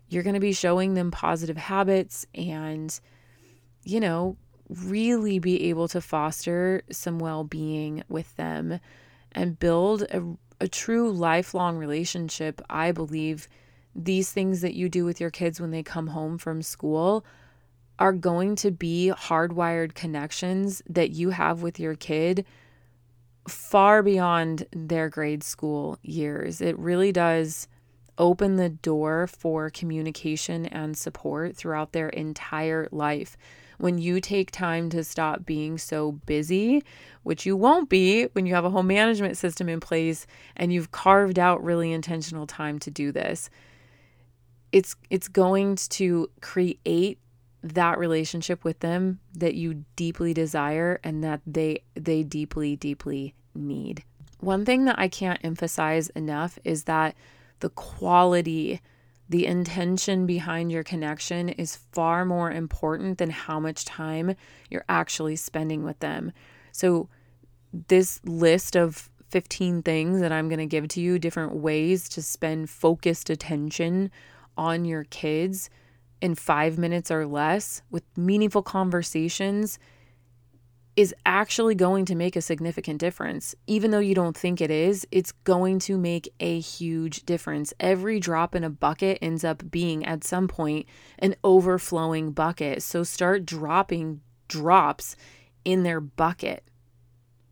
You're 0.07 0.23
going 0.23 0.33
to 0.33 0.39
be 0.39 0.53
showing 0.53 0.95
them 0.95 1.11
positive 1.11 1.57
habits 1.57 2.25
and, 2.33 2.99
you 3.83 3.99
know, 3.99 4.37
really 4.69 5.39
be 5.39 5.69
able 5.69 5.87
to 5.87 6.01
foster 6.01 6.81
some 6.91 7.19
well 7.19 7.43
being 7.43 8.03
with 8.09 8.35
them 8.35 8.79
and 9.31 9.59
build 9.59 10.03
a, 10.03 10.23
a 10.59 10.67
true 10.67 11.11
lifelong 11.11 11.77
relationship. 11.77 12.61
I 12.69 12.91
believe 12.91 13.47
these 13.95 14.31
things 14.31 14.61
that 14.61 14.73
you 14.73 14.89
do 14.89 15.05
with 15.05 15.19
your 15.19 15.31
kids 15.31 15.61
when 15.61 15.71
they 15.71 15.83
come 15.83 16.07
home 16.07 16.37
from 16.37 16.61
school 16.61 17.25
are 17.99 18.13
going 18.13 18.55
to 18.55 18.71
be 18.71 19.12
hardwired 19.13 19.93
connections 19.93 20.81
that 20.89 21.12
you 21.12 21.29
have 21.29 21.62
with 21.62 21.79
your 21.79 21.95
kid 21.95 22.45
far 23.47 24.01
beyond 24.01 24.65
their 24.71 25.09
grade 25.09 25.43
school 25.43 25.99
years. 26.01 26.62
It 26.62 26.77
really 26.79 27.12
does 27.12 27.67
open 28.17 28.55
the 28.55 28.69
door 28.69 29.27
for 29.27 29.69
communication 29.69 30.65
and 30.65 30.97
support 30.97 31.55
throughout 31.55 31.91
their 31.91 32.09
entire 32.09 32.88
life. 32.91 33.38
When 33.77 33.97
you 33.97 34.19
take 34.19 34.51
time 34.51 34.89
to 34.89 35.05
stop 35.05 35.45
being 35.45 35.77
so 35.77 36.12
busy, 36.12 36.83
which 37.23 37.45
you 37.45 37.55
won't 37.55 37.89
be 37.89 38.25
when 38.33 38.45
you 38.45 38.53
have 38.53 38.65
a 38.65 38.69
home 38.69 38.88
management 38.88 39.38
system 39.38 39.69
in 39.69 39.79
place 39.79 40.27
and 40.57 40.73
you've 40.73 40.91
carved 40.91 41.39
out 41.39 41.63
really 41.63 41.93
intentional 41.93 42.45
time 42.45 42.77
to 42.79 42.91
do 42.91 43.12
this. 43.13 43.49
It's 44.73 44.95
it's 45.09 45.29
going 45.29 45.77
to 45.77 46.29
create 46.41 47.19
that 47.62 48.00
relationship 48.00 48.63
with 48.63 48.80
them 48.80 49.19
that 49.34 49.56
you 49.56 49.86
deeply 49.95 50.34
desire 50.34 51.00
and 51.04 51.24
that 51.24 51.41
they 51.45 51.84
they 51.95 52.24
deeply 52.24 52.76
deeply 52.76 53.36
need. 53.54 54.04
One 54.39 54.63
thing 54.63 54.86
that 54.86 54.98
I 54.98 55.08
can't 55.10 55.39
emphasize 55.43 56.10
enough 56.10 56.58
is 56.63 56.86
that 56.86 57.15
the 57.60 57.69
quality 57.69 58.80
The 59.30 59.45
intention 59.45 60.26
behind 60.26 60.72
your 60.72 60.84
connection 60.84 61.50
is 61.50 61.76
far 61.91 62.26
more 62.26 62.52
important 62.52 63.19
than 63.19 63.30
how 63.30 63.60
much 63.60 63.86
time 63.86 64.36
you're 64.72 64.86
actually 64.89 65.36
spending 65.36 65.84
with 65.84 66.00
them. 66.00 66.32
So, 66.72 67.10
this 67.88 68.19
list 68.26 68.76
of 68.76 69.12
15 69.30 69.84
things 69.84 70.22
that 70.22 70.32
I'm 70.32 70.50
going 70.50 70.58
to 70.60 70.65
give 70.65 70.88
to 70.89 71.02
you, 71.02 71.19
different 71.19 71.54
ways 71.54 72.10
to 72.10 72.24
spend 72.24 72.72
focused 72.72 73.30
attention 73.30 74.10
on 74.58 74.86
your 74.86 75.04
kids 75.04 75.69
in 76.21 76.36
five 76.36 76.77
minutes 76.77 77.12
or 77.12 77.25
less 77.25 77.82
with 77.89 78.03
meaningful 78.17 78.62
conversations 78.62 79.79
is 80.95 81.15
actually 81.25 81.75
going 81.75 82.03
to 82.03 82.13
make 82.13 82.36
a 82.36 82.41
significant 82.41 82.99
difference. 82.99 83.55
Even 83.67 83.91
though 83.91 83.99
you 83.99 84.13
don't 84.13 84.36
think 84.36 84.60
it 84.60 84.69
is, 84.69 85.08
it's 85.12 85.32
going 85.32 85.79
to 85.79 85.97
make 85.97 86.34
a 86.41 86.60
huge 86.60 87.23
difference. 87.23 87.73
Every 87.79 88.19
drop 88.19 88.53
in 88.53 88.65
a 88.65 88.69
bucket 88.69 89.17
ends 89.21 89.45
up 89.45 89.71
being 89.71 90.05
at 90.05 90.25
some 90.25 90.49
point 90.49 90.88
an 91.19 91.36
overflowing 91.41 92.32
bucket. 92.32 92.84
So 92.84 93.03
start 93.03 93.45
dropping 93.45 94.19
drops 94.49 95.15
in 95.63 95.84
their 95.84 96.01
bucket, 96.01 96.65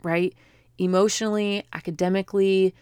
right? 0.03 0.36
Emotionally, 0.77 1.63
academically, 1.71 2.75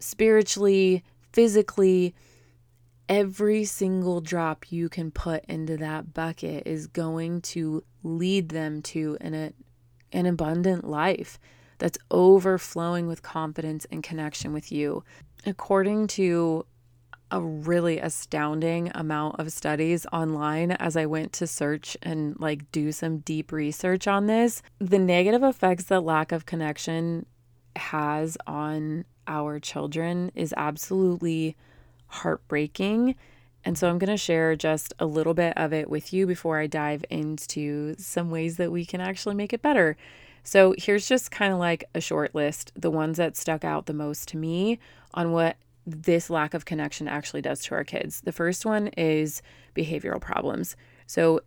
spiritually, 0.00 1.02
physically. 1.32 2.14
Every 3.10 3.64
single 3.64 4.20
drop 4.20 4.70
you 4.70 4.88
can 4.88 5.10
put 5.10 5.44
into 5.46 5.76
that 5.78 6.14
bucket 6.14 6.62
is 6.64 6.86
going 6.86 7.40
to 7.42 7.82
lead 8.04 8.50
them 8.50 8.82
to 8.82 9.18
an 9.20 9.52
an 10.12 10.26
abundant 10.26 10.84
life 10.84 11.40
that's 11.78 11.98
overflowing 12.12 13.08
with 13.08 13.22
confidence 13.22 13.84
and 13.90 14.04
connection 14.04 14.52
with 14.52 14.70
you. 14.70 15.02
According 15.44 16.06
to 16.08 16.66
a 17.32 17.40
really 17.40 17.98
astounding 17.98 18.92
amount 18.94 19.40
of 19.40 19.52
studies 19.52 20.06
online 20.12 20.70
as 20.72 20.96
I 20.96 21.06
went 21.06 21.32
to 21.34 21.48
search 21.48 21.96
and 22.02 22.38
like 22.38 22.70
do 22.70 22.92
some 22.92 23.18
deep 23.18 23.50
research 23.50 24.06
on 24.06 24.26
this. 24.26 24.62
The 24.78 25.00
negative 25.00 25.42
effects 25.42 25.84
that 25.84 26.04
lack 26.04 26.30
of 26.30 26.46
connection 26.46 27.26
has 27.74 28.38
on 28.46 29.04
our 29.26 29.58
children 29.58 30.30
is 30.36 30.54
absolutely 30.56 31.56
heartbreaking. 32.10 33.14
And 33.64 33.76
so 33.76 33.88
I'm 33.88 33.98
going 33.98 34.10
to 34.10 34.16
share 34.16 34.56
just 34.56 34.94
a 34.98 35.06
little 35.06 35.34
bit 35.34 35.56
of 35.56 35.72
it 35.72 35.90
with 35.90 36.12
you 36.12 36.26
before 36.26 36.58
I 36.58 36.66
dive 36.66 37.04
into 37.10 37.94
some 37.98 38.30
ways 38.30 38.56
that 38.56 38.72
we 38.72 38.84
can 38.84 39.00
actually 39.00 39.34
make 39.34 39.52
it 39.52 39.62
better. 39.62 39.96
So 40.42 40.74
here's 40.78 41.06
just 41.06 41.30
kind 41.30 41.52
of 41.52 41.58
like 41.58 41.84
a 41.94 42.00
short 42.00 42.34
list, 42.34 42.72
the 42.74 42.90
ones 42.90 43.18
that 43.18 43.36
stuck 43.36 43.64
out 43.64 43.86
the 43.86 43.92
most 43.92 44.28
to 44.28 44.36
me 44.36 44.78
on 45.12 45.32
what 45.32 45.56
this 45.86 46.30
lack 46.30 46.54
of 46.54 46.64
connection 46.64 47.08
actually 47.08 47.42
does 47.42 47.60
to 47.64 47.74
our 47.74 47.84
kids. 47.84 48.22
The 48.22 48.32
first 48.32 48.64
one 48.64 48.88
is 48.88 49.42
behavioral 49.74 50.20
problems. 50.20 50.76
So 51.06 51.40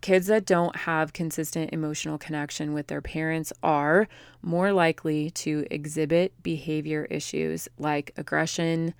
kids 0.00 0.26
that 0.26 0.44
don't 0.44 0.76
have 0.76 1.14
consistent 1.14 1.72
emotional 1.72 2.18
connection 2.18 2.74
with 2.74 2.88
their 2.88 3.00
parents 3.00 3.52
are 3.62 4.06
more 4.42 4.72
likely 4.72 5.30
to 5.30 5.66
exhibit 5.70 6.42
behavior 6.42 7.06
issues 7.10 7.68
like 7.78 8.12
aggression, 8.18 8.92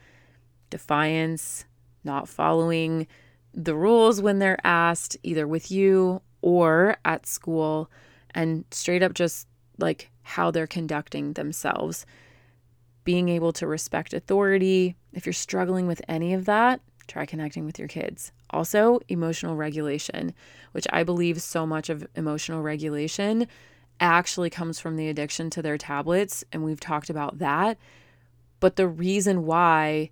defiance, 0.74 1.64
not 2.02 2.28
following 2.28 3.06
the 3.52 3.76
rules 3.76 4.20
when 4.20 4.40
they're 4.40 4.58
asked, 4.64 5.16
either 5.22 5.46
with 5.46 5.70
you 5.70 6.20
or 6.42 6.96
at 7.04 7.28
school, 7.28 7.88
and 8.34 8.64
straight 8.72 9.00
up 9.00 9.14
just 9.14 9.46
like 9.78 10.10
how 10.22 10.50
they're 10.50 10.66
conducting 10.66 11.34
themselves. 11.34 12.04
Being 13.04 13.28
able 13.28 13.52
to 13.52 13.68
respect 13.68 14.12
authority. 14.12 14.96
If 15.12 15.26
you're 15.26 15.32
struggling 15.32 15.87
with 15.87 16.02
any 16.08 16.34
of 16.34 16.44
that, 16.46 16.80
try 17.06 17.24
connecting 17.24 17.64
with 17.64 17.78
your 17.78 17.87
kids. 17.87 18.32
Also, 18.50 18.98
emotional 19.06 19.54
regulation, 19.54 20.34
which 20.72 20.88
I 20.92 21.04
believe 21.04 21.40
so 21.40 21.64
much 21.64 21.88
of 21.88 22.04
emotional 22.16 22.62
regulation 22.62 23.46
actually 24.00 24.50
comes 24.50 24.80
from 24.80 24.96
the 24.96 25.08
addiction 25.08 25.50
to 25.50 25.62
their 25.62 25.78
tablets. 25.78 26.42
And 26.50 26.64
we've 26.64 26.80
talked 26.80 27.10
about 27.10 27.38
that. 27.38 27.78
But 28.58 28.74
the 28.74 28.88
reason 28.88 29.46
why 29.46 30.10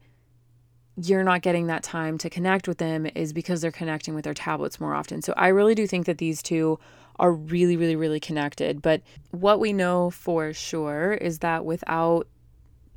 you're 0.97 1.25
not 1.25 1.43
getting 1.43 1.67
that 1.69 1.83
time 1.83 2.19
to 2.19 2.29
connect 2.29 2.69
with 2.69 2.79
them 2.79 3.07
is 3.15 3.33
because 3.33 3.61
they're 3.61 3.71
connecting 3.71 4.15
with 4.15 4.25
their 4.25 4.35
tablets 4.35 4.79
more 4.79 4.95
often. 4.95 5.23
So 5.23 5.33
I 5.37 5.49
really 5.49 5.75
do 5.75 5.87
think 5.87 6.07
that 6.07 6.19
these 6.19 6.43
two 6.43 6.79
are 7.19 7.33
really, 7.33 7.77
really, 7.77 7.97
really 7.97 8.21
connected. 8.21 8.83
But 8.83 9.03
what 9.31 9.61
we 9.61 9.73
know 9.73 10.11
for 10.11 10.53
sure 10.53 11.15
is 11.15 11.39
that 11.39 11.65
without 11.65 12.29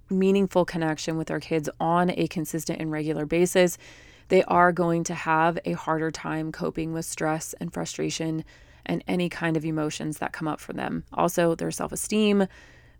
meaningful 0.09 0.65
connection 0.65 1.17
with 1.17 1.31
our 1.31 1.39
kids 1.39 1.69
on 1.79 2.11
a 2.11 2.27
consistent 2.27 2.79
and 2.81 2.91
regular 2.91 3.25
basis, 3.25 3.77
they 4.27 4.43
are 4.43 4.71
going 4.71 5.03
to 5.05 5.13
have 5.13 5.57
a 5.65 5.73
harder 5.73 6.11
time 6.11 6.51
coping 6.51 6.93
with 6.93 7.05
stress 7.05 7.53
and 7.59 7.73
frustration 7.73 8.43
and 8.85 9.03
any 9.07 9.29
kind 9.29 9.57
of 9.57 9.65
emotions 9.65 10.17
that 10.17 10.31
come 10.31 10.47
up 10.47 10.59
for 10.59 10.73
them. 10.73 11.03
Also, 11.13 11.55
their 11.55 11.71
self 11.71 11.91
esteem, 11.91 12.47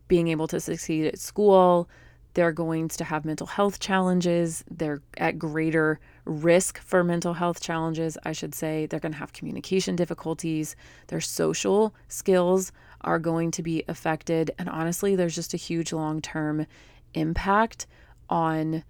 being 0.08 0.28
able 0.28 0.48
to 0.48 0.60
succeed 0.60 1.06
at 1.06 1.20
school, 1.20 1.90
they're 2.36 2.52
going 2.52 2.90
to 2.90 3.04
have 3.06 3.24
mental 3.26 3.48
health 3.48 3.80
challenges. 3.80 4.64
They're 4.70 5.02
at 5.18 5.40
greater 5.40 6.00
risk 6.26 6.80
for 6.80 7.02
mental 7.02 7.34
health 7.34 7.62
challenges, 7.62 8.18
I 8.26 8.34
should 8.34 8.54
say. 8.54 8.86
They're 8.86 9.00
going 9.00 9.14
to 9.14 9.18
have 9.18 9.32
communication 9.32 9.96
difficulties. 9.96 10.76
Their 11.08 11.22
social 11.22 11.96
skills 12.10 12.74
are 13.02 13.20
going 13.20 13.52
to 13.52 13.64
be 13.64 13.84
affected. 13.88 14.52
And 14.60 14.70
honestly, 14.70 15.16
there's 15.16 15.34
just 15.34 15.54
a 15.54 15.58
huge 15.58 15.94
long 15.94 16.22
term 16.22 16.68
impact 17.14 17.88
on 18.30 18.84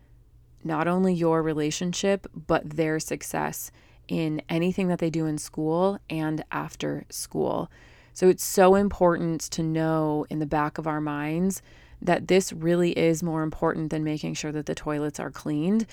not 0.63 0.87
only 0.87 1.13
your 1.13 1.43
relationship, 1.43 2.25
but 2.47 2.67
their 2.67 2.99
success 2.99 3.69
in 4.07 4.41
anything 4.49 4.87
that 4.87 4.97
they 4.97 5.11
do 5.11 5.27
in 5.27 5.37
school 5.37 5.99
and 6.09 6.43
after 6.51 7.05
school. 7.09 7.69
So 8.13 8.27
it's 8.27 8.43
so 8.43 8.73
important 8.73 9.41
to 9.51 9.61
know 9.61 10.25
in 10.31 10.39
the 10.39 10.45
back 10.47 10.79
of 10.79 10.87
our 10.87 11.01
minds 11.01 11.61
that 12.05 12.27
this 12.27 12.53
really 12.53 12.91
is 12.97 13.23
more 13.23 13.43
important 13.43 13.89
than 13.89 14.03
making 14.03 14.35
sure 14.35 14.51
that 14.51 14.65
the 14.65 14.75
toilets 14.75 15.19
are 15.19 15.31
cleaned. 15.31 15.85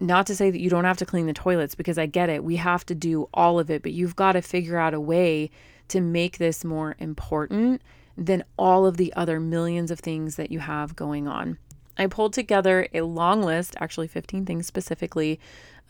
Not 0.00 0.26
to 0.26 0.36
say 0.36 0.50
that 0.50 0.60
you 0.60 0.70
don't 0.70 0.84
have 0.84 0.96
to 0.98 1.06
clean 1.06 1.26
the 1.26 1.32
toilets 1.32 1.74
because 1.74 1.98
I 1.98 2.06
get 2.06 2.28
it. 2.28 2.44
We 2.44 2.56
have 2.56 2.86
to 2.86 2.94
do 2.94 3.28
all 3.34 3.58
of 3.58 3.70
it, 3.70 3.82
but 3.82 3.92
you've 3.92 4.16
got 4.16 4.32
to 4.32 4.42
figure 4.42 4.78
out 4.78 4.94
a 4.94 5.00
way 5.00 5.50
to 5.88 6.00
make 6.00 6.38
this 6.38 6.64
more 6.64 6.94
important 6.98 7.82
than 8.16 8.44
all 8.56 8.86
of 8.86 8.96
the 8.96 9.12
other 9.14 9.40
millions 9.40 9.90
of 9.90 10.00
things 10.00 10.36
that 10.36 10.50
you 10.50 10.58
have 10.60 10.96
going 10.96 11.26
on. 11.26 11.58
I 11.96 12.06
pulled 12.06 12.32
together 12.32 12.88
a 12.94 13.00
long 13.02 13.42
list, 13.42 13.74
actually 13.80 14.08
15 14.08 14.44
things 14.44 14.66
specifically, 14.66 15.40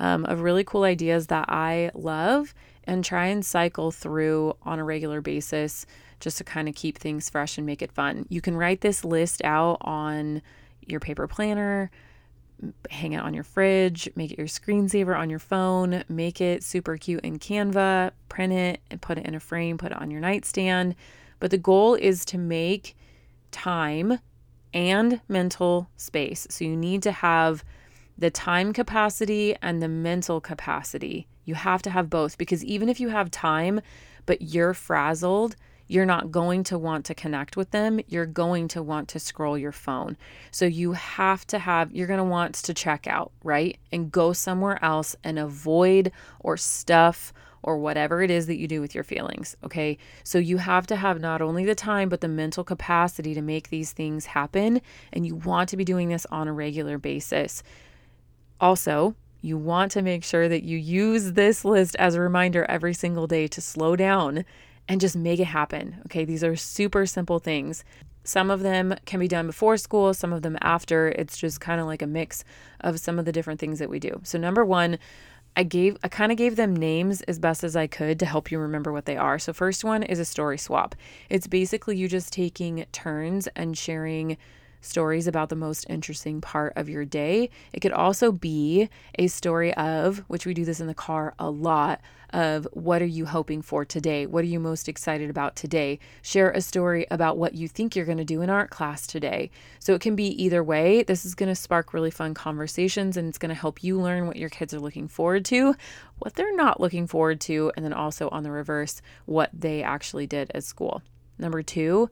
um, 0.00 0.24
of 0.24 0.40
really 0.40 0.64
cool 0.64 0.84
ideas 0.84 1.26
that 1.26 1.46
I 1.48 1.90
love 1.94 2.54
and 2.84 3.04
try 3.04 3.26
and 3.26 3.44
cycle 3.44 3.90
through 3.90 4.56
on 4.62 4.78
a 4.78 4.84
regular 4.84 5.20
basis 5.20 5.84
just 6.20 6.38
to 6.38 6.44
kind 6.44 6.68
of 6.68 6.74
keep 6.74 6.98
things 6.98 7.30
fresh 7.30 7.58
and 7.58 7.66
make 7.66 7.82
it 7.82 7.92
fun. 7.92 8.26
You 8.28 8.40
can 8.40 8.56
write 8.56 8.80
this 8.80 9.04
list 9.04 9.42
out 9.44 9.78
on 9.80 10.42
your 10.86 11.00
paper 11.00 11.26
planner, 11.26 11.90
hang 12.90 13.12
it 13.12 13.18
on 13.18 13.34
your 13.34 13.44
fridge, 13.44 14.08
make 14.16 14.32
it 14.32 14.38
your 14.38 14.48
screensaver 14.48 15.16
on 15.16 15.30
your 15.30 15.38
phone, 15.38 16.02
make 16.08 16.40
it 16.40 16.64
super 16.64 16.96
cute 16.96 17.20
in 17.20 17.38
Canva, 17.38 18.12
print 18.28 18.52
it 18.52 18.80
and 18.90 19.00
put 19.00 19.18
it 19.18 19.26
in 19.26 19.34
a 19.34 19.40
frame, 19.40 19.78
put 19.78 19.92
it 19.92 20.00
on 20.00 20.10
your 20.10 20.20
nightstand. 20.20 20.94
But 21.40 21.50
the 21.50 21.58
goal 21.58 21.94
is 21.94 22.24
to 22.26 22.38
make 22.38 22.96
time 23.50 24.18
and 24.74 25.20
mental 25.28 25.88
space. 25.96 26.46
So 26.50 26.64
you 26.64 26.76
need 26.76 27.02
to 27.04 27.12
have 27.12 27.64
the 28.16 28.30
time 28.30 28.72
capacity 28.72 29.54
and 29.62 29.80
the 29.80 29.88
mental 29.88 30.40
capacity. 30.40 31.28
You 31.44 31.54
have 31.54 31.82
to 31.82 31.90
have 31.90 32.10
both 32.10 32.36
because 32.36 32.64
even 32.64 32.88
if 32.88 32.98
you 32.98 33.08
have 33.08 33.30
time, 33.30 33.80
but 34.26 34.42
you're 34.42 34.74
frazzled, 34.74 35.56
you're 35.88 36.06
not 36.06 36.30
going 36.30 36.62
to 36.64 36.78
want 36.78 37.04
to 37.06 37.14
connect 37.14 37.56
with 37.56 37.70
them. 37.70 37.98
You're 38.06 38.26
going 38.26 38.68
to 38.68 38.82
want 38.82 39.08
to 39.08 39.18
scroll 39.18 39.58
your 39.58 39.72
phone. 39.72 40.16
So 40.50 40.66
you 40.66 40.92
have 40.92 41.46
to 41.48 41.58
have, 41.58 41.90
you're 41.92 42.06
going 42.06 42.18
to 42.18 42.24
want 42.24 42.54
to 42.56 42.74
check 42.74 43.06
out, 43.06 43.32
right? 43.42 43.78
And 43.90 44.12
go 44.12 44.32
somewhere 44.32 44.82
else 44.84 45.16
and 45.24 45.38
avoid 45.38 46.12
or 46.40 46.56
stuff 46.56 47.32
or 47.62 47.78
whatever 47.78 48.22
it 48.22 48.30
is 48.30 48.46
that 48.46 48.58
you 48.58 48.68
do 48.68 48.80
with 48.80 48.94
your 48.94 49.02
feelings. 49.02 49.56
Okay. 49.64 49.98
So 50.22 50.38
you 50.38 50.58
have 50.58 50.86
to 50.88 50.96
have 50.96 51.20
not 51.20 51.42
only 51.42 51.64
the 51.64 51.74
time, 51.74 52.08
but 52.08 52.20
the 52.20 52.28
mental 52.28 52.64
capacity 52.64 53.34
to 53.34 53.42
make 53.42 53.70
these 53.70 53.92
things 53.92 54.26
happen. 54.26 54.80
And 55.12 55.26
you 55.26 55.34
want 55.34 55.68
to 55.70 55.76
be 55.76 55.84
doing 55.84 56.08
this 56.08 56.26
on 56.26 56.48
a 56.48 56.52
regular 56.52 56.98
basis. 56.98 57.62
Also, 58.60 59.16
you 59.40 59.56
want 59.56 59.92
to 59.92 60.02
make 60.02 60.24
sure 60.24 60.48
that 60.48 60.64
you 60.64 60.76
use 60.76 61.32
this 61.32 61.64
list 61.64 61.94
as 61.96 62.14
a 62.14 62.20
reminder 62.20 62.64
every 62.64 62.94
single 62.94 63.26
day 63.26 63.46
to 63.48 63.60
slow 63.60 63.96
down 63.96 64.44
and 64.88 65.00
just 65.00 65.16
make 65.16 65.40
it 65.40 65.44
happen. 65.44 66.00
Okay, 66.06 66.24
these 66.24 66.42
are 66.42 66.56
super 66.56 67.06
simple 67.06 67.38
things. 67.38 67.84
Some 68.24 68.50
of 68.50 68.60
them 68.60 68.94
can 69.06 69.20
be 69.20 69.28
done 69.28 69.46
before 69.46 69.76
school, 69.76 70.12
some 70.12 70.32
of 70.32 70.42
them 70.42 70.58
after. 70.60 71.08
It's 71.08 71.38
just 71.38 71.60
kind 71.60 71.80
of 71.80 71.86
like 71.86 72.02
a 72.02 72.06
mix 72.06 72.44
of 72.80 73.00
some 73.00 73.18
of 73.18 73.24
the 73.24 73.32
different 73.32 73.60
things 73.60 73.78
that 73.78 73.88
we 73.88 73.98
do. 73.98 74.20
So, 74.22 74.38
number 74.38 74.64
one, 74.64 74.98
I 75.56 75.64
gave 75.64 75.96
I 76.04 76.08
kind 76.08 76.30
of 76.30 76.38
gave 76.38 76.56
them 76.56 76.76
names 76.76 77.20
as 77.22 77.38
best 77.38 77.64
as 77.64 77.74
I 77.74 77.86
could 77.86 78.20
to 78.20 78.26
help 78.26 78.52
you 78.52 78.58
remember 78.58 78.92
what 78.92 79.06
they 79.06 79.16
are. 79.16 79.38
So 79.38 79.52
first 79.52 79.82
one 79.82 80.04
is 80.04 80.20
a 80.20 80.24
story 80.24 80.56
swap. 80.56 80.94
It's 81.28 81.48
basically 81.48 81.96
you 81.96 82.06
just 82.06 82.32
taking 82.32 82.84
turns 82.92 83.48
and 83.56 83.76
sharing 83.76 84.36
stories 84.80 85.26
about 85.26 85.48
the 85.48 85.56
most 85.56 85.86
interesting 85.88 86.40
part 86.40 86.72
of 86.76 86.88
your 86.88 87.04
day. 87.04 87.50
It 87.72 87.80
could 87.80 87.92
also 87.92 88.32
be 88.32 88.88
a 89.18 89.26
story 89.28 89.74
of, 89.74 90.24
which 90.28 90.46
we 90.46 90.54
do 90.54 90.64
this 90.64 90.80
in 90.80 90.86
the 90.86 90.94
car 90.94 91.34
a 91.38 91.50
lot, 91.50 92.00
of 92.30 92.68
what 92.72 93.00
are 93.00 93.06
you 93.06 93.24
hoping 93.26 93.62
for 93.62 93.84
today? 93.84 94.26
What 94.26 94.44
are 94.44 94.48
you 94.48 94.60
most 94.60 94.88
excited 94.88 95.30
about 95.30 95.56
today? 95.56 95.98
Share 96.20 96.50
a 96.50 96.60
story 96.60 97.06
about 97.10 97.38
what 97.38 97.54
you 97.54 97.68
think 97.68 97.96
you're 97.96 98.04
going 98.04 98.18
to 98.18 98.24
do 98.24 98.42
in 98.42 98.50
art 98.50 98.70
class 98.70 99.06
today. 99.06 99.50
So 99.78 99.94
it 99.94 100.00
can 100.00 100.14
be 100.14 100.26
either 100.42 100.62
way. 100.62 101.02
This 101.02 101.24
is 101.24 101.34
going 101.34 101.48
to 101.48 101.54
spark 101.54 101.94
really 101.94 102.10
fun 102.10 102.34
conversations 102.34 103.16
and 103.16 103.28
it's 103.28 103.38
going 103.38 103.48
to 103.48 103.54
help 103.54 103.82
you 103.82 103.98
learn 103.98 104.26
what 104.26 104.36
your 104.36 104.50
kids 104.50 104.74
are 104.74 104.80
looking 104.80 105.08
forward 105.08 105.44
to, 105.46 105.74
what 106.18 106.34
they're 106.34 106.54
not 106.54 106.80
looking 106.80 107.06
forward 107.06 107.40
to, 107.42 107.72
and 107.76 107.84
then 107.84 107.94
also 107.94 108.28
on 108.28 108.42
the 108.42 108.50
reverse, 108.50 109.00
what 109.24 109.50
they 109.54 109.82
actually 109.82 110.26
did 110.26 110.50
at 110.54 110.64
school. 110.64 111.02
Number 111.38 111.62
two, 111.62 112.10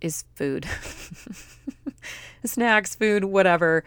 is 0.00 0.24
food. 0.34 0.66
Snacks, 2.44 2.94
food, 2.94 3.24
whatever. 3.24 3.84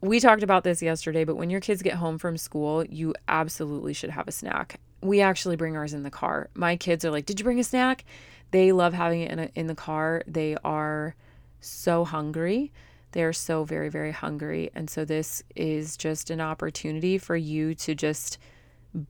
We 0.00 0.20
talked 0.20 0.42
about 0.42 0.64
this 0.64 0.80
yesterday, 0.80 1.24
but 1.24 1.36
when 1.36 1.50
your 1.50 1.60
kids 1.60 1.82
get 1.82 1.94
home 1.94 2.18
from 2.18 2.36
school, 2.36 2.84
you 2.84 3.14
absolutely 3.26 3.92
should 3.92 4.10
have 4.10 4.28
a 4.28 4.32
snack. 4.32 4.80
We 5.00 5.20
actually 5.20 5.56
bring 5.56 5.76
ours 5.76 5.92
in 5.92 6.02
the 6.02 6.10
car. 6.10 6.50
My 6.54 6.76
kids 6.76 7.04
are 7.04 7.10
like, 7.10 7.26
Did 7.26 7.40
you 7.40 7.44
bring 7.44 7.60
a 7.60 7.64
snack? 7.64 8.04
They 8.50 8.72
love 8.72 8.94
having 8.94 9.22
it 9.22 9.30
in, 9.30 9.38
a, 9.38 9.50
in 9.54 9.66
the 9.66 9.74
car. 9.74 10.22
They 10.26 10.56
are 10.64 11.14
so 11.60 12.04
hungry. 12.04 12.72
They 13.12 13.22
are 13.24 13.32
so 13.32 13.64
very, 13.64 13.88
very 13.88 14.12
hungry. 14.12 14.70
And 14.74 14.88
so, 14.88 15.04
this 15.04 15.42
is 15.56 15.96
just 15.96 16.30
an 16.30 16.40
opportunity 16.40 17.18
for 17.18 17.36
you 17.36 17.74
to 17.76 17.94
just 17.94 18.38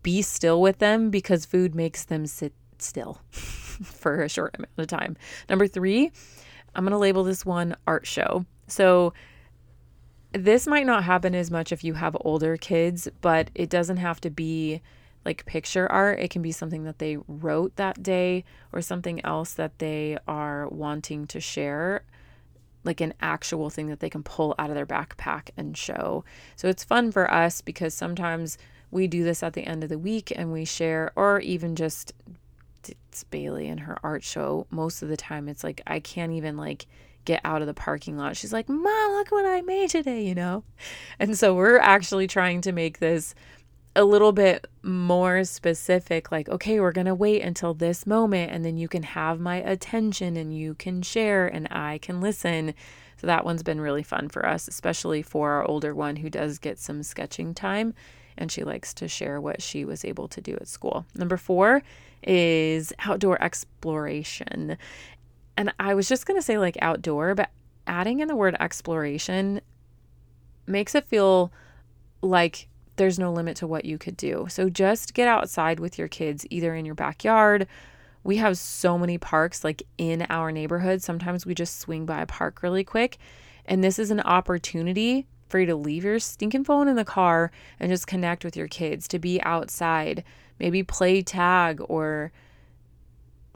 be 0.03 0.23
still 0.23 0.61
with 0.61 0.79
them 0.79 1.11
because 1.11 1.45
food 1.45 1.75
makes 1.75 2.05
them 2.05 2.27
sit 2.27 2.53
still 2.79 3.21
for 3.31 4.23
a 4.23 4.29
short 4.29 4.57
amount 4.57 4.71
of 4.77 4.87
time. 4.87 5.17
Number 5.49 5.67
three, 5.67 6.13
I'm 6.75 6.85
going 6.85 6.93
to 6.93 6.99
label 6.99 7.25
this 7.25 7.45
one 7.45 7.77
art 7.87 8.07
show. 8.07 8.45
So, 8.67 9.13
this 10.33 10.67
might 10.67 10.87
not 10.87 11.05
happen 11.05 11.35
as 11.35 11.51
much 11.51 11.73
if 11.73 11.83
you 11.83 11.95
have 11.95 12.17
older 12.21 12.57
kids, 12.59 13.09
but 13.23 13.51
it 13.55 13.71
doesn't 13.71 13.97
have 13.97 14.21
to 14.21 14.31
be 14.31 14.83
like 15.25 15.47
picture 15.47 15.91
art. 15.91 16.21
It 16.21 16.31
can 16.31 16.43
be 16.43 16.53
something 16.53 16.85
that 16.85 16.99
they 16.99 17.17
wrote 17.27 17.77
that 17.77 18.03
day 18.03 18.45
or 18.73 18.83
something 18.83 19.25
else 19.25 19.53
that 19.55 19.79
they 19.79 20.19
are 20.27 20.69
wanting 20.69 21.27
to 21.29 21.41
share, 21.41 22.05
like 22.85 23.01
an 23.01 23.15
actual 23.21 23.71
thing 23.71 23.89
that 23.89 24.01
they 24.01 24.11
can 24.11 24.23
pull 24.23 24.55
out 24.59 24.71
of 24.71 24.77
their 24.77 24.87
backpack 24.87 25.51
and 25.57 25.77
show. 25.77 26.25
So 26.57 26.69
it's 26.69 26.85
fun 26.85 27.11
for 27.11 27.31
us 27.31 27.61
because 27.63 27.95
sometimes 27.95 28.59
we 28.91 29.07
do 29.07 29.25
this 29.25 29.43
at 29.43 29.53
the 29.53 29.67
end 29.67 29.83
of 29.83 29.91
the 29.91 29.99
week 29.99 30.33
and 30.35 30.53
we 30.53 30.65
share, 30.65 31.13
or 31.17 31.41
even 31.41 31.77
just 31.77 32.13
it's 32.91 33.25
Bailey 33.25 33.69
and 33.69 33.81
her 33.81 33.99
art 34.03 34.23
show. 34.23 34.67
Most 34.71 35.03
of 35.03 35.09
the 35.09 35.17
time, 35.17 35.49
it's 35.49 35.65
like 35.65 35.81
I 35.87 36.01
can't 36.01 36.33
even 36.33 36.57
like 36.57 36.87
get 37.25 37.41
out 37.45 37.61
of 37.61 37.67
the 37.67 37.75
parking 37.75 38.17
lot. 38.17 38.37
She's 38.37 38.53
like, 38.53 38.69
"Mom, 38.69 39.13
look 39.13 39.31
what 39.31 39.47
I 39.47 39.61
made 39.63 39.91
today," 39.91 40.25
you 40.27 40.35
know. 40.35 40.65
And 41.19 41.37
so 41.37 41.55
we're 41.55 41.79
actually 41.79 42.27
trying 42.27 42.61
to 42.63 42.73
make 42.73 42.99
this 42.99 43.35
a 43.97 44.05
little 44.05 44.33
bit 44.33 44.67
more 44.83 45.43
specific 45.43 46.31
like 46.31 46.49
okay 46.49 46.79
we're 46.79 46.93
going 46.93 47.07
to 47.07 47.15
wait 47.15 47.43
until 47.43 47.75
this 47.75 48.07
moment 48.07 48.53
and 48.53 48.65
then 48.65 48.77
you 48.77 48.87
can 48.87 49.03
have 49.03 49.41
my 49.41 49.57
attention 49.57 50.37
and 50.37 50.57
you 50.57 50.75
can 50.75 51.03
share 51.03 51.49
and 51.49 51.67
I 51.71 51.99
can 51.99 52.21
listen 52.21 52.75
so 53.17 53.27
that 53.27 53.45
one's 53.45 53.65
been 53.65 53.81
really 53.81 54.05
fun 54.05 54.29
for 54.29 54.47
us 54.47 54.69
especially 54.69 55.23
for 55.23 55.51
our 55.53 55.65
older 55.65 55.97
one 55.97 56.17
who 56.17 56.31
does 56.31 56.61
get 56.61 56.79
some 56.79 57.03
sketching 57.03 57.55
time 57.55 57.93
and 58.39 58.51
she 58.51 58.65
likes 58.65 58.95
to 58.95 59.09
share 59.09 59.41
what 59.41 59.61
she 59.61 59.85
was 59.85 60.05
able 60.05 60.29
to 60.29 60.41
do 60.41 60.55
at 60.55 60.69
school. 60.69 61.05
Number 61.15 61.37
four 61.37 61.83
is 62.23 62.93
outdoor 63.01 63.43
exploration. 63.43 64.77
And 65.57 65.73
I 65.79 65.95
was 65.95 66.09
just 66.09 66.27
going 66.27 66.39
to 66.39 66.45
say 66.45 66.59
like 66.59 66.77
outdoor, 66.81 67.35
but 67.35 67.51
adding 67.87 68.21
in 68.21 68.29
the 68.29 68.37
word 68.37 68.57
exploration 68.61 69.61
makes 70.67 70.95
it 70.95 71.05
feel 71.05 71.53
like 72.23 72.69
there's 72.97 73.19
no 73.19 73.33
limit 73.33 73.57
to 73.57 73.67
what 73.67 73.85
you 73.85 73.97
could 73.97 74.17
do. 74.17 74.47
So 74.51 74.69
just 74.69 75.15
get 75.15 75.29
outside 75.29 75.81
with 75.81 75.99
your 75.99 76.09
kids, 76.09 76.47
either 76.51 76.75
in 76.75 76.85
your 76.85 76.95
backyard. 76.95 77.67
We 78.25 78.37
have 78.37 78.59
so 78.59 78.99
many 78.99 79.19
parks 79.19 79.65
like 79.65 79.83
in 79.97 80.27
our 80.29 80.53
neighborhood. 80.53 81.03
Sometimes 81.03 81.47
we 81.47 81.55
just 81.55 81.79
swing 81.79 82.05
by 82.05 82.21
a 82.21 82.27
park 82.27 82.63
really 82.63 82.85
quick. 82.85 83.19
And 83.65 83.83
this 83.83 83.99
is 83.99 84.11
an 84.11 84.21
opportunity 84.21 85.27
for 85.49 85.61
you 85.61 85.67
to 85.67 85.77
leave 85.77 86.05
your 86.05 86.19
stinking 86.19 86.65
phone 86.65 86.89
in 86.89 86.97
the 86.97 87.05
car 87.05 87.51
and 87.81 87.91
just 87.91 88.07
connect 88.07 88.45
with 88.45 88.57
your 88.57 88.69
kids, 88.69 89.09
to 89.09 89.19
be 89.19 89.41
outside, 89.43 90.25
maybe 90.59 90.83
play 90.83 91.23
tag 91.23 91.81
or 91.89 92.33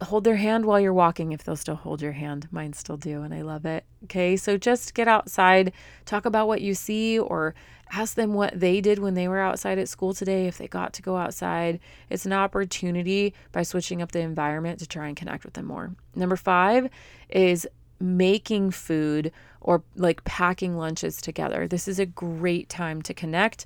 hold 0.03 0.25
their 0.25 0.37
hand 0.37 0.67
while 0.67 0.81
you're 0.81 0.93
walking 0.93 1.33
if 1.33 1.45
they'll 1.45 1.57
still 1.57 1.77
hold 1.77 2.03
your 2.03 2.13
hand. 2.13 2.49
Mine 2.51 2.73
still 2.73 2.97
do, 2.97 3.23
and 3.23 3.33
I 3.33 3.43
love 3.43 3.65
it. 3.65 3.85
Okay, 4.05 4.37
so 4.37 4.57
just 4.57 4.95
get 4.95 5.09
outside, 5.09 5.73
talk 6.05 6.25
about 6.25 6.49
what 6.49 6.61
you 6.61 6.75
see, 6.75 7.19
or 7.19 7.55
ask 7.93 8.15
them 8.15 8.35
what 8.35 8.59
they 8.59 8.81
did 8.81 8.99
when 8.99 9.15
they 9.15 9.29
were 9.29 9.39
outside 9.39 9.79
at 9.79 9.89
school 9.89 10.15
today, 10.15 10.47
if 10.47 10.59
they 10.59 10.67
got 10.67 10.93
to 10.95 11.03
go 11.03 11.17
outside. 11.17 11.79
It's 12.11 12.27
an 12.27 12.33
opportunity 12.33 13.35
by 13.53 13.63
switching 13.63 14.03
up 14.03 14.13
the 14.13 14.21
environment 14.21 14.79
to 14.81 14.87
try 14.87 15.07
and 15.07 15.17
connect 15.17 15.45
with 15.45 15.55
them 15.55 15.67
more. 15.67 15.95
Number 16.15 16.37
five 16.37 16.89
is 17.29 17.67
making 18.01 18.73
food 18.73 19.31
or 19.61 19.85
like 19.95 20.25
packing 20.25 20.77
lunches 20.77 21.21
together. 21.21 21.69
This 21.69 21.87
is 21.87 21.99
a 21.99 22.07
great 22.07 22.69
time 22.69 23.03
to 23.03 23.15
connect 23.15 23.65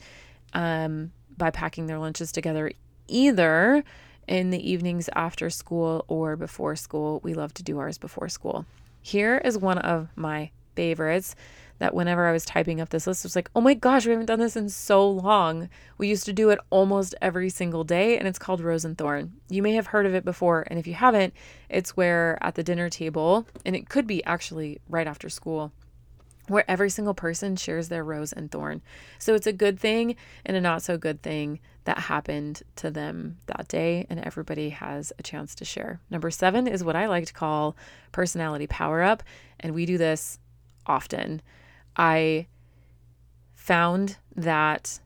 um, 0.52 1.12
by 1.36 1.50
packing 1.50 1.86
their 1.86 1.98
lunches 1.98 2.32
together, 2.32 2.70
either 3.08 3.84
in 4.26 4.50
the 4.50 4.70
evenings 4.70 5.08
after 5.14 5.50
school 5.50 6.04
or 6.08 6.36
before 6.36 6.76
school. 6.76 7.20
We 7.22 7.34
love 7.34 7.54
to 7.54 7.62
do 7.62 7.78
ours 7.78 7.98
before 7.98 8.28
school. 8.28 8.66
Here 9.00 9.38
is 9.38 9.56
one 9.56 9.78
of 9.78 10.08
my 10.16 10.50
favorites 10.74 11.34
that 11.78 11.94
whenever 11.94 12.26
I 12.26 12.32
was 12.32 12.44
typing 12.44 12.80
up 12.80 12.88
this 12.88 13.06
list, 13.06 13.24
I 13.24 13.26
was 13.26 13.36
like, 13.36 13.50
oh 13.54 13.60
my 13.60 13.74
gosh, 13.74 14.06
we 14.06 14.12
haven't 14.12 14.26
done 14.26 14.38
this 14.38 14.56
in 14.56 14.68
so 14.68 15.08
long. 15.08 15.68
We 15.98 16.08
used 16.08 16.24
to 16.24 16.32
do 16.32 16.50
it 16.50 16.58
almost 16.70 17.14
every 17.20 17.50
single 17.50 17.84
day, 17.84 18.18
and 18.18 18.26
it's 18.26 18.38
called 18.38 18.60
Rose 18.60 18.84
and 18.84 18.96
Thorn. 18.96 19.32
You 19.48 19.62
may 19.62 19.74
have 19.74 19.88
heard 19.88 20.06
of 20.06 20.14
it 20.14 20.24
before, 20.24 20.64
and 20.68 20.78
if 20.78 20.86
you 20.86 20.94
haven't, 20.94 21.34
it's 21.68 21.96
where 21.96 22.38
at 22.40 22.54
the 22.54 22.62
dinner 22.62 22.88
table, 22.88 23.46
and 23.64 23.76
it 23.76 23.88
could 23.88 24.06
be 24.06 24.24
actually 24.24 24.80
right 24.88 25.06
after 25.06 25.28
school, 25.28 25.70
where 26.48 26.68
every 26.70 26.88
single 26.88 27.14
person 27.14 27.56
shares 27.56 27.88
their 27.88 28.04
rose 28.04 28.32
and 28.32 28.50
thorn. 28.50 28.80
So 29.18 29.34
it's 29.34 29.46
a 29.46 29.52
good 29.52 29.78
thing 29.78 30.16
and 30.46 30.56
a 30.56 30.60
not 30.60 30.82
so 30.82 30.96
good 30.96 31.20
thing 31.20 31.60
that 31.86 31.98
happened 31.98 32.62
to 32.76 32.90
them 32.90 33.38
that 33.46 33.68
day, 33.68 34.06
and 34.10 34.20
everybody 34.20 34.70
has 34.70 35.12
a 35.18 35.22
chance 35.22 35.54
to 35.54 35.64
share. 35.64 36.00
Number 36.10 36.30
seven 36.30 36.66
is 36.66 36.84
what 36.84 36.96
I 36.96 37.06
like 37.06 37.26
to 37.26 37.32
call 37.32 37.76
personality 38.12 38.66
power 38.66 39.02
up, 39.02 39.22
and 39.58 39.74
we 39.74 39.86
do 39.86 39.96
this 39.96 40.38
often. 40.84 41.40
I 41.96 42.46
found 43.54 44.18
that 44.34 45.00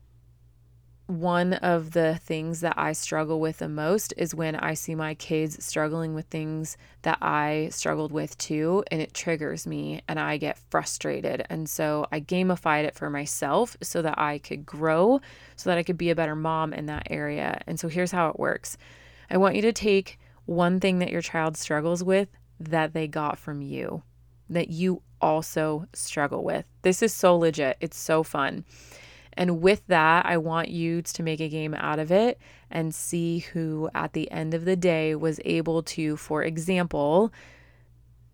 one 1.19 1.53
of 1.53 1.91
the 1.91 2.15
things 2.23 2.61
that 2.61 2.77
I 2.77 2.93
struggle 2.93 3.39
with 3.39 3.57
the 3.57 3.67
most 3.67 4.13
is 4.15 4.33
when 4.33 4.55
I 4.55 4.73
see 4.73 4.95
my 4.95 5.13
kids 5.15 5.63
struggling 5.63 6.13
with 6.13 6.25
things 6.27 6.77
that 7.01 7.17
I 7.21 7.69
struggled 7.71 8.11
with 8.11 8.37
too, 8.37 8.83
and 8.89 9.01
it 9.01 9.13
triggers 9.13 9.67
me 9.67 10.01
and 10.07 10.19
I 10.19 10.37
get 10.37 10.57
frustrated. 10.69 11.45
And 11.49 11.69
so 11.69 12.07
I 12.11 12.21
gamified 12.21 12.85
it 12.85 12.95
for 12.95 13.09
myself 13.09 13.75
so 13.81 14.01
that 14.01 14.17
I 14.17 14.37
could 14.37 14.65
grow, 14.65 15.19
so 15.57 15.69
that 15.69 15.77
I 15.77 15.83
could 15.83 15.97
be 15.97 16.09
a 16.09 16.15
better 16.15 16.35
mom 16.35 16.73
in 16.73 16.85
that 16.85 17.07
area. 17.09 17.61
And 17.67 17.79
so 17.79 17.87
here's 17.87 18.11
how 18.11 18.29
it 18.29 18.39
works 18.39 18.77
I 19.29 19.37
want 19.37 19.55
you 19.55 19.61
to 19.63 19.73
take 19.73 20.19
one 20.45 20.79
thing 20.79 20.99
that 20.99 21.11
your 21.11 21.21
child 21.21 21.57
struggles 21.57 22.03
with 22.03 22.29
that 22.59 22.93
they 22.93 23.07
got 23.07 23.37
from 23.37 23.61
you, 23.61 24.03
that 24.49 24.69
you 24.69 25.01
also 25.19 25.87
struggle 25.93 26.43
with. 26.43 26.65
This 26.83 27.01
is 27.01 27.13
so 27.13 27.37
legit. 27.37 27.77
It's 27.79 27.97
so 27.97 28.23
fun. 28.23 28.65
And 29.33 29.61
with 29.61 29.85
that, 29.87 30.25
I 30.25 30.37
want 30.37 30.69
you 30.69 31.01
to 31.01 31.23
make 31.23 31.39
a 31.39 31.49
game 31.49 31.73
out 31.73 31.99
of 31.99 32.11
it 32.11 32.39
and 32.69 32.93
see 32.93 33.39
who 33.39 33.89
at 33.93 34.13
the 34.13 34.29
end 34.31 34.53
of 34.53 34.65
the 34.65 34.75
day 34.75 35.15
was 35.15 35.39
able 35.45 35.83
to, 35.83 36.17
for 36.17 36.43
example, 36.43 37.31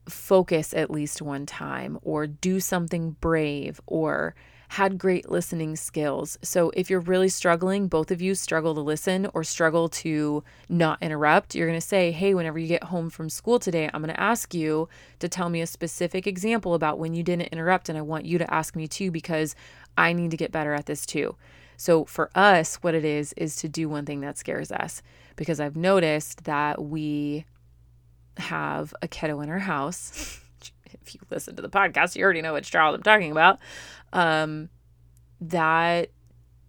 focus 0.09 0.73
at 0.73 0.89
least 0.89 1.21
one 1.21 1.45
time 1.45 1.99
or 2.01 2.27
do 2.27 2.59
something 2.59 3.11
brave 3.19 3.79
or 3.85 4.35
had 4.69 4.97
great 4.97 5.29
listening 5.29 5.75
skills. 5.75 6.37
So 6.41 6.71
if 6.75 6.89
you're 6.89 6.99
really 6.99 7.29
struggling, 7.29 7.87
both 7.87 8.11
of 8.11 8.21
you 8.21 8.35
struggle 8.35 8.75
to 8.75 8.81
listen 8.81 9.27
or 9.33 9.43
struggle 9.43 9.87
to 9.89 10.43
not 10.67 11.01
interrupt, 11.01 11.55
you're 11.55 11.67
going 11.67 11.79
to 11.79 11.85
say, 11.85 12.11
Hey, 12.11 12.33
whenever 12.33 12.59
you 12.59 12.67
get 12.67 12.85
home 12.85 13.09
from 13.09 13.29
school 13.29 13.59
today, 13.59 13.89
I'm 13.93 14.01
going 14.01 14.13
to 14.13 14.19
ask 14.19 14.53
you 14.53 14.89
to 15.19 15.29
tell 15.29 15.49
me 15.49 15.61
a 15.61 15.67
specific 15.67 16.27
example 16.27 16.73
about 16.73 16.99
when 16.99 17.13
you 17.13 17.23
didn't 17.23 17.49
interrupt. 17.53 17.87
And 17.87 17.97
I 17.97 18.01
want 18.01 18.25
you 18.25 18.37
to 18.39 18.53
ask 18.53 18.75
me 18.75 18.87
too, 18.87 19.09
because 19.09 19.55
I 19.97 20.13
need 20.13 20.31
to 20.31 20.37
get 20.37 20.51
better 20.51 20.73
at 20.73 20.85
this 20.85 21.05
too. 21.05 21.35
So 21.77 22.05
for 22.05 22.29
us, 22.33 22.75
what 22.77 22.95
it 22.95 23.05
is, 23.05 23.33
is 23.33 23.55
to 23.57 23.69
do 23.69 23.87
one 23.87 24.05
thing 24.05 24.21
that 24.21 24.37
scares 24.37 24.71
us 24.71 25.01
because 25.35 25.59
I've 25.59 25.75
noticed 25.75 26.45
that 26.45 26.83
we 26.83 27.45
have 28.37 28.93
a 29.01 29.07
kiddo 29.07 29.41
in 29.41 29.49
our 29.49 29.59
house. 29.59 30.39
if 30.85 31.13
you 31.13 31.21
listen 31.29 31.55
to 31.55 31.61
the 31.61 31.69
podcast, 31.69 32.15
you 32.15 32.23
already 32.23 32.41
know 32.41 32.53
which 32.53 32.71
child 32.71 32.95
I'm 32.95 33.03
talking 33.03 33.31
about. 33.31 33.59
Um, 34.11 34.69
that 35.39 36.09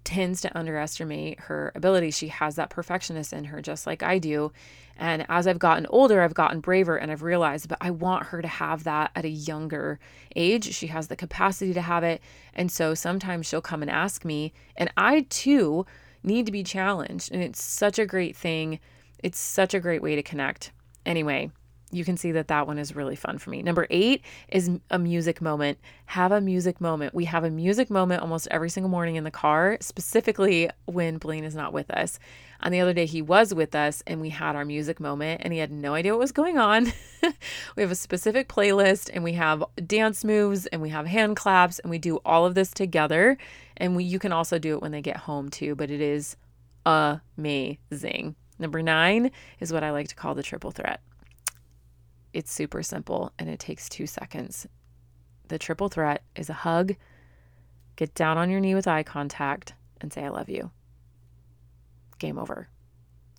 tends 0.04 0.40
to 0.42 0.58
underestimate 0.58 1.40
her 1.40 1.72
ability. 1.74 2.10
She 2.10 2.28
has 2.28 2.56
that 2.56 2.70
perfectionist 2.70 3.32
in 3.32 3.44
her, 3.44 3.60
just 3.60 3.86
like 3.86 4.02
I 4.02 4.18
do. 4.18 4.52
And 4.98 5.24
as 5.28 5.46
I've 5.46 5.60
gotten 5.60 5.86
older, 5.86 6.20
I've 6.22 6.34
gotten 6.34 6.60
braver 6.60 6.96
and 6.96 7.10
I've 7.10 7.22
realized, 7.22 7.68
but 7.68 7.78
I 7.80 7.90
want 7.90 8.26
her 8.26 8.42
to 8.42 8.48
have 8.48 8.84
that 8.84 9.12
at 9.14 9.24
a 9.24 9.30
younger 9.30 10.00
age. 10.34 10.74
She 10.74 10.88
has 10.88 11.06
the 11.06 11.16
capacity 11.16 11.72
to 11.72 11.80
have 11.80 12.02
it. 12.02 12.20
And 12.52 12.70
so 12.70 12.94
sometimes 12.94 13.46
she'll 13.46 13.60
come 13.60 13.80
and 13.80 13.90
ask 13.90 14.24
me, 14.24 14.52
and 14.76 14.90
I 14.96 15.26
too 15.30 15.86
need 16.24 16.46
to 16.46 16.52
be 16.52 16.64
challenged. 16.64 17.32
And 17.32 17.42
it's 17.42 17.62
such 17.62 17.98
a 17.98 18.06
great 18.06 18.36
thing. 18.36 18.80
It's 19.22 19.38
such 19.38 19.72
a 19.72 19.80
great 19.80 20.02
way 20.02 20.16
to 20.16 20.22
connect. 20.22 20.72
Anyway, 21.06 21.52
you 21.90 22.04
can 22.04 22.16
see 22.16 22.32
that 22.32 22.48
that 22.48 22.66
one 22.66 22.78
is 22.78 22.94
really 22.94 23.16
fun 23.16 23.38
for 23.38 23.50
me. 23.50 23.62
Number 23.62 23.86
eight 23.88 24.22
is 24.48 24.70
a 24.90 24.98
music 24.98 25.40
moment. 25.40 25.78
Have 26.06 26.32
a 26.32 26.40
music 26.40 26.80
moment. 26.80 27.14
We 27.14 27.24
have 27.26 27.44
a 27.44 27.50
music 27.50 27.88
moment 27.88 28.20
almost 28.20 28.48
every 28.50 28.68
single 28.68 28.90
morning 28.90 29.16
in 29.16 29.24
the 29.24 29.30
car, 29.30 29.78
specifically 29.80 30.68
when 30.84 31.18
Blaine 31.18 31.44
is 31.44 31.54
not 31.54 31.72
with 31.72 31.90
us. 31.90 32.18
On 32.60 32.72
the 32.72 32.80
other 32.80 32.92
day, 32.92 33.06
he 33.06 33.22
was 33.22 33.54
with 33.54 33.74
us 33.74 34.02
and 34.06 34.20
we 34.20 34.30
had 34.30 34.56
our 34.56 34.64
music 34.64 34.98
moment 34.98 35.42
and 35.44 35.52
he 35.52 35.60
had 35.60 35.70
no 35.70 35.94
idea 35.94 36.12
what 36.12 36.20
was 36.20 36.32
going 36.32 36.58
on. 36.58 36.92
we 37.76 37.82
have 37.82 37.92
a 37.92 37.96
specific 37.96 38.48
playlist 38.48 39.10
and 39.12 39.22
we 39.22 39.34
have 39.34 39.62
dance 39.86 40.24
moves 40.24 40.66
and 40.66 40.82
we 40.82 40.88
have 40.88 41.06
hand 41.06 41.36
claps 41.36 41.78
and 41.78 41.90
we 41.90 41.98
do 41.98 42.16
all 42.24 42.44
of 42.44 42.54
this 42.54 42.72
together. 42.72 43.38
And 43.76 43.94
we, 43.94 44.04
you 44.04 44.18
can 44.18 44.32
also 44.32 44.58
do 44.58 44.74
it 44.74 44.82
when 44.82 44.90
they 44.90 45.00
get 45.00 45.18
home 45.18 45.50
too, 45.50 45.76
but 45.76 45.90
it 45.90 46.00
is 46.00 46.36
amazing. 46.84 48.34
Number 48.58 48.82
nine 48.82 49.30
is 49.60 49.72
what 49.72 49.84
I 49.84 49.92
like 49.92 50.08
to 50.08 50.16
call 50.16 50.34
the 50.34 50.42
triple 50.42 50.72
threat. 50.72 51.00
It's 52.32 52.52
super 52.52 52.82
simple 52.82 53.32
and 53.38 53.48
it 53.48 53.60
takes 53.60 53.88
two 53.88 54.06
seconds. 54.06 54.66
The 55.46 55.58
triple 55.58 55.88
threat 55.88 56.24
is 56.34 56.50
a 56.50 56.54
hug, 56.54 56.96
get 57.94 58.14
down 58.14 58.36
on 58.36 58.50
your 58.50 58.60
knee 58.60 58.74
with 58.74 58.88
eye 58.88 59.04
contact, 59.04 59.74
and 60.00 60.12
say, 60.12 60.24
I 60.24 60.28
love 60.28 60.48
you. 60.48 60.70
Game 62.18 62.38
over. 62.38 62.68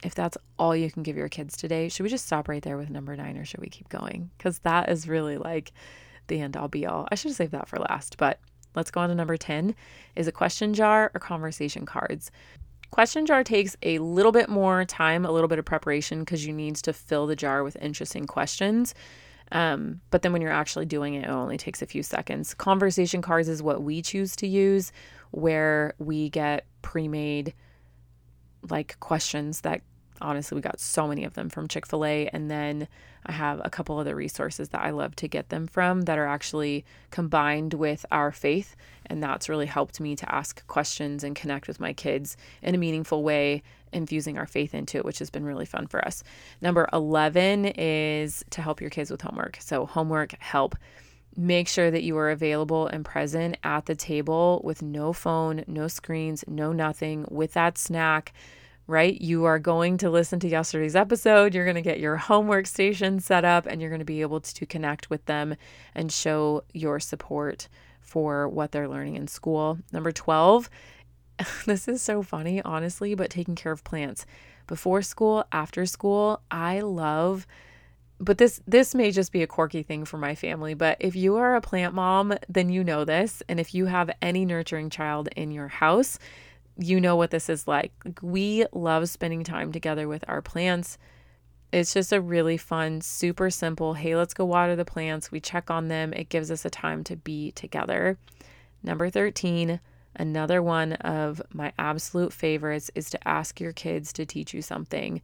If 0.03 0.15
that's 0.15 0.37
all 0.57 0.75
you 0.75 0.89
can 0.89 1.03
give 1.03 1.17
your 1.17 1.27
kids 1.27 1.57
today, 1.57 1.89
should 1.89 2.03
we 2.03 2.09
just 2.09 2.25
stop 2.25 2.47
right 2.47 2.63
there 2.63 2.77
with 2.77 2.89
number 2.89 3.15
nine 3.15 3.37
or 3.37 3.43
should 3.43 3.59
we 3.59 3.67
keep 3.67 3.89
going? 3.89 4.31
Because 4.37 4.59
that 4.59 4.89
is 4.89 5.07
really 5.07 5.37
like 5.37 5.73
the 6.27 6.39
end 6.39 6.55
all 6.55 6.69
be 6.69 6.85
all. 6.85 7.07
I 7.11 7.15
should 7.15 7.29
have 7.29 7.35
saved 7.35 7.51
that 7.51 7.67
for 7.67 7.79
last, 7.79 8.17
but 8.17 8.39
let's 8.75 8.91
go 8.91 9.01
on 9.01 9.09
to 9.09 9.15
number 9.15 9.35
10 9.35 9.75
is 10.15 10.27
a 10.27 10.31
question 10.31 10.73
jar 10.73 11.11
or 11.13 11.19
conversation 11.19 11.85
cards. 11.85 12.31
Question 12.91 13.25
jar 13.25 13.43
takes 13.43 13.75
a 13.83 13.99
little 13.99 14.31
bit 14.31 14.49
more 14.49 14.85
time, 14.85 15.25
a 15.25 15.31
little 15.31 15.47
bit 15.47 15.59
of 15.59 15.65
preparation 15.65 16.21
because 16.21 16.45
you 16.45 16.53
need 16.53 16.75
to 16.77 16.93
fill 16.93 17.27
the 17.27 17.35
jar 17.35 17.63
with 17.63 17.77
interesting 17.81 18.25
questions. 18.25 18.95
Um, 19.51 20.01
but 20.11 20.21
then 20.21 20.31
when 20.31 20.41
you're 20.41 20.51
actually 20.51 20.85
doing 20.85 21.15
it, 21.15 21.25
it 21.25 21.29
only 21.29 21.57
takes 21.57 21.81
a 21.81 21.87
few 21.87 22.03
seconds. 22.03 22.53
Conversation 22.53 23.21
cards 23.21 23.49
is 23.49 23.61
what 23.61 23.83
we 23.83 24.01
choose 24.01 24.35
to 24.37 24.47
use, 24.47 24.91
where 25.31 25.93
we 25.97 26.29
get 26.29 26.65
pre 26.81 27.07
made 27.07 27.53
like 28.67 28.99
questions 28.99 29.61
that 29.61 29.81
honestly 30.21 30.55
we 30.55 30.61
got 30.61 30.79
so 30.79 31.07
many 31.07 31.23
of 31.23 31.33
them 31.33 31.49
from 31.49 31.67
Chick-fil-A 31.67 32.27
and 32.29 32.49
then 32.49 32.87
I 33.25 33.31
have 33.31 33.61
a 33.63 33.69
couple 33.69 33.97
other 33.97 34.15
resources 34.15 34.69
that 34.69 34.81
I 34.81 34.91
love 34.91 35.15
to 35.17 35.27
get 35.27 35.49
them 35.49 35.67
from 35.67 36.01
that 36.03 36.17
are 36.17 36.25
actually 36.25 36.85
combined 37.11 37.73
with 37.73 38.05
our 38.11 38.31
faith 38.31 38.75
and 39.05 39.21
that's 39.23 39.49
really 39.49 39.65
helped 39.65 39.99
me 39.99 40.15
to 40.15 40.35
ask 40.35 40.65
questions 40.67 41.23
and 41.23 41.35
connect 41.35 41.67
with 41.67 41.79
my 41.79 41.93
kids 41.93 42.37
in 42.61 42.75
a 42.75 42.77
meaningful 42.77 43.23
way 43.23 43.63
infusing 43.91 44.37
our 44.37 44.47
faith 44.47 44.73
into 44.73 44.97
it 44.97 45.05
which 45.05 45.19
has 45.19 45.29
been 45.29 45.45
really 45.45 45.65
fun 45.65 45.87
for 45.87 46.03
us. 46.05 46.23
Number 46.61 46.87
11 46.93 47.65
is 47.77 48.43
to 48.51 48.61
help 48.61 48.81
your 48.81 48.89
kids 48.89 49.09
with 49.09 49.21
homework. 49.21 49.57
So 49.61 49.85
homework 49.85 50.35
help 50.39 50.75
make 51.39 51.69
sure 51.69 51.89
that 51.89 52.03
you 52.03 52.17
are 52.17 52.29
available 52.29 52.87
and 52.87 53.05
present 53.05 53.55
at 53.63 53.85
the 53.85 53.95
table 53.95 54.59
with 54.61 54.81
no 54.81 55.13
phone, 55.13 55.63
no 55.67 55.87
screens, 55.87 56.43
no 56.49 56.73
nothing, 56.73 57.25
with 57.31 57.53
that 57.53 57.77
snack, 57.77 58.33
right? 58.87 59.21
You 59.21 59.45
are 59.45 59.57
going 59.57 59.97
to 59.99 60.09
listen 60.09 60.41
to 60.41 60.49
yesterday's 60.49 60.97
episode. 60.97 61.55
You're 61.55 61.63
going 61.63 61.75
to 61.75 61.81
get 61.81 62.01
your 62.01 62.17
homework 62.17 62.67
station 62.67 63.21
set 63.21 63.45
up 63.45 63.65
and 63.65 63.79
you're 63.79 63.89
going 63.89 63.99
to 63.99 64.05
be 64.05 64.19
able 64.21 64.41
to 64.41 64.65
connect 64.65 65.09
with 65.09 65.23
them 65.27 65.55
and 65.95 66.11
show 66.11 66.65
your 66.73 66.99
support 66.99 67.69
for 68.01 68.49
what 68.49 68.73
they're 68.73 68.89
learning 68.89 69.15
in 69.15 69.27
school. 69.27 69.79
Number 69.93 70.11
12, 70.11 70.69
this 71.65 71.87
is 71.87 72.01
so 72.01 72.21
funny, 72.21 72.61
honestly, 72.63 73.15
but 73.15 73.29
taking 73.29 73.55
care 73.55 73.71
of 73.71 73.85
plants. 73.85 74.25
Before 74.67 75.01
school, 75.01 75.45
after 75.53 75.85
school, 75.85 76.41
I 76.51 76.81
love 76.81 77.47
but 78.19 78.37
this 78.37 78.61
this 78.67 78.93
may 78.93 79.11
just 79.11 79.31
be 79.31 79.41
a 79.41 79.47
quirky 79.47 79.81
thing 79.81 80.05
for 80.05 80.17
my 80.17 80.35
family 80.35 80.73
but 80.73 80.97
if 80.99 81.15
you 81.15 81.37
are 81.37 81.55
a 81.55 81.61
plant 81.61 81.93
mom 81.93 82.33
then 82.47 82.69
you 82.69 82.83
know 82.83 83.05
this. 83.05 83.41
And 83.47 83.59
if 83.59 83.73
you 83.73 83.85
have 83.85 84.11
any 84.21 84.45
nurturing 84.45 84.89
child 84.89 85.29
in 85.35 85.51
your 85.51 85.67
house 85.67 86.19
you 86.77 87.01
know 87.01 87.17
what 87.17 87.31
this 87.31 87.49
is 87.49 87.67
like. 87.67 87.91
We 88.21 88.65
love 88.71 89.09
spending 89.09 89.43
time 89.43 89.73
together 89.73 90.07
with 90.07 90.23
our 90.29 90.41
plants. 90.41 90.97
It's 91.73 91.93
just 91.93 92.13
a 92.13 92.21
really 92.21 92.55
fun 92.57 93.01
super 93.01 93.49
simple 93.49 93.93
hey 93.93 94.15
let's 94.15 94.33
go 94.33 94.45
water 94.45 94.75
the 94.75 94.85
plants. 94.85 95.31
We 95.31 95.39
check 95.39 95.71
on 95.71 95.87
them. 95.87 96.13
It 96.13 96.29
gives 96.29 96.51
us 96.51 96.65
a 96.65 96.69
time 96.69 97.03
to 97.05 97.15
be 97.15 97.51
together. 97.51 98.17
Number 98.83 99.09
13 99.09 99.79
another 100.15 100.61
one 100.61 100.93
of 100.93 101.41
my 101.53 101.71
absolute 101.77 102.33
favorites 102.33 102.89
is 102.95 103.09
to 103.11 103.27
ask 103.27 103.61
your 103.61 103.71
kids 103.71 104.11
to 104.11 104.25
teach 104.25 104.53
you 104.53 104.61
something 104.61 105.21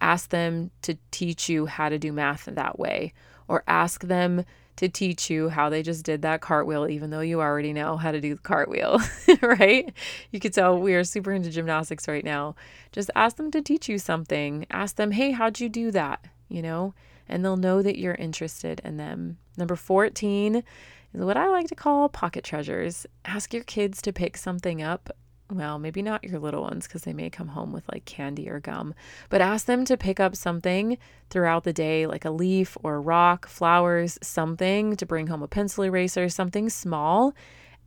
ask 0.00 0.30
them 0.30 0.70
to 0.82 0.96
teach 1.10 1.48
you 1.48 1.66
how 1.66 1.88
to 1.88 1.98
do 1.98 2.12
math 2.12 2.46
that 2.46 2.78
way, 2.78 3.12
or 3.46 3.64
ask 3.66 4.02
them 4.04 4.44
to 4.76 4.88
teach 4.88 5.28
you 5.28 5.48
how 5.48 5.68
they 5.68 5.82
just 5.82 6.04
did 6.04 6.22
that 6.22 6.40
cartwheel, 6.40 6.88
even 6.88 7.10
though 7.10 7.20
you 7.20 7.40
already 7.40 7.72
know 7.72 7.96
how 7.96 8.12
to 8.12 8.20
do 8.20 8.36
the 8.36 8.40
cartwheel, 8.40 9.00
right? 9.42 9.92
You 10.30 10.38
could 10.38 10.54
tell 10.54 10.78
we 10.78 10.94
are 10.94 11.02
super 11.02 11.32
into 11.32 11.50
gymnastics 11.50 12.06
right 12.06 12.24
now. 12.24 12.54
Just 12.92 13.10
ask 13.16 13.36
them 13.36 13.50
to 13.50 13.60
teach 13.60 13.88
you 13.88 13.98
something. 13.98 14.66
Ask 14.70 14.94
them, 14.94 15.10
hey, 15.10 15.32
how'd 15.32 15.58
you 15.58 15.68
do 15.68 15.90
that? 15.90 16.24
You 16.48 16.62
know, 16.62 16.94
and 17.28 17.44
they'll 17.44 17.56
know 17.56 17.82
that 17.82 17.98
you're 17.98 18.14
interested 18.14 18.80
in 18.84 18.98
them. 18.98 19.38
Number 19.56 19.74
14 19.74 20.56
is 20.56 20.64
what 21.12 21.36
I 21.36 21.48
like 21.48 21.66
to 21.68 21.74
call 21.74 22.08
pocket 22.08 22.44
treasures. 22.44 23.04
Ask 23.24 23.52
your 23.52 23.64
kids 23.64 24.00
to 24.02 24.12
pick 24.12 24.36
something 24.36 24.80
up 24.80 25.10
well, 25.50 25.78
maybe 25.78 26.02
not 26.02 26.24
your 26.24 26.38
little 26.38 26.62
ones 26.62 26.86
because 26.86 27.02
they 27.02 27.12
may 27.14 27.30
come 27.30 27.48
home 27.48 27.72
with 27.72 27.84
like 27.90 28.04
candy 28.04 28.48
or 28.48 28.60
gum, 28.60 28.94
but 29.30 29.40
ask 29.40 29.66
them 29.66 29.84
to 29.86 29.96
pick 29.96 30.20
up 30.20 30.36
something 30.36 30.98
throughout 31.30 31.64
the 31.64 31.72
day, 31.72 32.06
like 32.06 32.24
a 32.24 32.30
leaf 32.30 32.76
or 32.82 32.96
a 32.96 33.00
rock, 33.00 33.46
flowers, 33.46 34.18
something 34.22 34.94
to 34.96 35.06
bring 35.06 35.28
home 35.28 35.42
a 35.42 35.48
pencil 35.48 35.84
eraser, 35.84 36.28
something 36.28 36.68
small, 36.68 37.34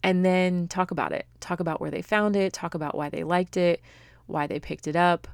and 0.01 0.25
then 0.25 0.67
talk 0.67 0.89
about 0.89 1.11
it. 1.11 1.27
Talk 1.39 1.59
about 1.59 1.79
where 1.79 1.91
they 1.91 2.01
found 2.01 2.35
it, 2.35 2.53
talk 2.53 2.73
about 2.73 2.95
why 2.95 3.09
they 3.09 3.23
liked 3.23 3.57
it, 3.57 3.81
why 4.25 4.47
they 4.47 4.59
picked 4.59 4.87
it 4.87 4.95
up, 4.95 5.27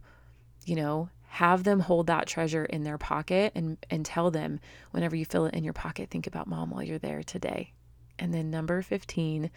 you 0.66 0.76
know, 0.76 1.10
have 1.28 1.64
them 1.64 1.80
hold 1.80 2.08
that 2.08 2.28
treasure 2.28 2.66
in 2.66 2.84
their 2.84 2.98
pocket 2.98 3.52
and 3.54 3.78
and 3.90 4.06
tell 4.06 4.32
them 4.32 4.60
whenever 4.92 5.16
you 5.16 5.24
fill 5.24 5.46
it 5.46 5.54
in 5.54 5.64
your 5.64 5.74
pocket, 5.74 6.10
think 6.10 6.28
about 6.28 6.48
mom 6.48 6.72
while 6.72 6.84
you're 6.84 6.98
there 6.98 7.24
today. 7.24 7.72
And 8.20 8.34
then 8.34 8.50
number 8.50 8.82
15 8.82 9.50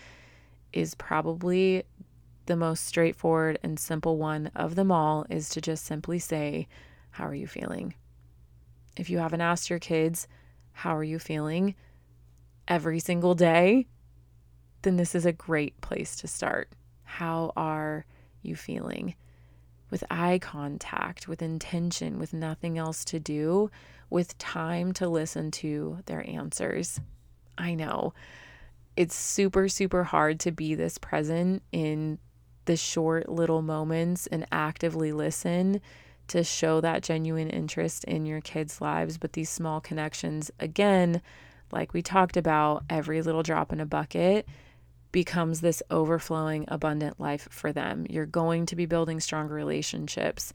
is 0.73 0.95
probably 0.95 1.85
the 2.51 2.57
most 2.57 2.85
straightforward 2.85 3.61
and 3.63 3.79
simple 3.79 4.19
one 4.19 4.51
of 4.57 4.75
them 4.75 4.91
all 4.91 5.25
is 5.31 5.49
to 5.51 5.61
just 5.61 5.87
simply 5.87 6.19
say, 6.19 6.67
How 7.13 7.29
are 7.29 7.35
you 7.35 7.47
feeling? 7.47 7.95
If 8.97 9.09
you 9.09 9.19
haven't 9.19 9.41
asked 9.41 9.71
your 9.71 9.79
kids, 9.79 10.27
How 10.73 10.97
are 10.97 11.05
you 11.05 11.21
feeling? 11.21 11.77
every 12.67 12.99
single 12.99 13.35
day, 13.37 13.87
then 14.83 14.97
this 14.97 15.15
is 15.15 15.27
a 15.27 15.33
great 15.33 15.81
place 15.81 16.17
to 16.17 16.27
start. 16.27 16.73
How 17.05 17.53
are 17.57 18.05
you 18.43 18.57
feeling? 18.57 19.15
With 19.91 20.03
eye 20.11 20.41
contact, 20.41 21.29
with 21.29 21.43
intention, 21.43 22.19
with 22.19 22.33
nothing 22.33 22.79
else 22.79 23.05
to 23.07 23.21
do, 23.21 23.71
with 24.09 24.39
time 24.39 24.93
to 24.95 25.09
listen 25.09 25.53
to 25.53 25.99
their 26.07 26.29
answers. 26.29 27.01
I 27.57 27.75
know 27.75 28.13
it's 28.97 29.15
super, 29.15 29.69
super 29.69 30.03
hard 30.03 30.41
to 30.41 30.51
be 30.51 30.75
this 30.75 30.99
present 30.99 31.63
in 31.71 32.19
the 32.71 32.77
short 32.77 33.29
little 33.29 33.63
moments 33.63 34.29
and 34.29 34.47
actively 34.53 35.11
listen 35.11 35.81
to 36.29 36.45
show 36.45 36.81
that 36.81 37.03
genuine 37.03 37.51
interest 37.51 38.05
in 38.05 38.25
your 38.25 38.41
kids' 38.41 38.81
lives. 38.81 39.19
But 39.19 39.33
these 39.33 39.51
small 39.51 39.81
connections, 39.81 40.53
again, 40.61 41.21
like 41.73 41.93
we 41.93 42.01
talked 42.01 42.37
about, 42.37 42.85
every 42.89 43.23
little 43.23 43.43
drop 43.43 43.73
in 43.73 43.81
a 43.81 43.87
bucket 43.87 44.47
becomes 45.11 45.63
this 45.63 45.83
overflowing, 45.91 46.65
abundant 46.69 47.19
life 47.19 47.49
for 47.51 47.73
them. 47.73 48.07
You're 48.09 48.25
going 48.25 48.67
to 48.67 48.77
be 48.77 48.87
building 48.87 49.19
stronger 49.19 49.55
relationships 49.55 50.53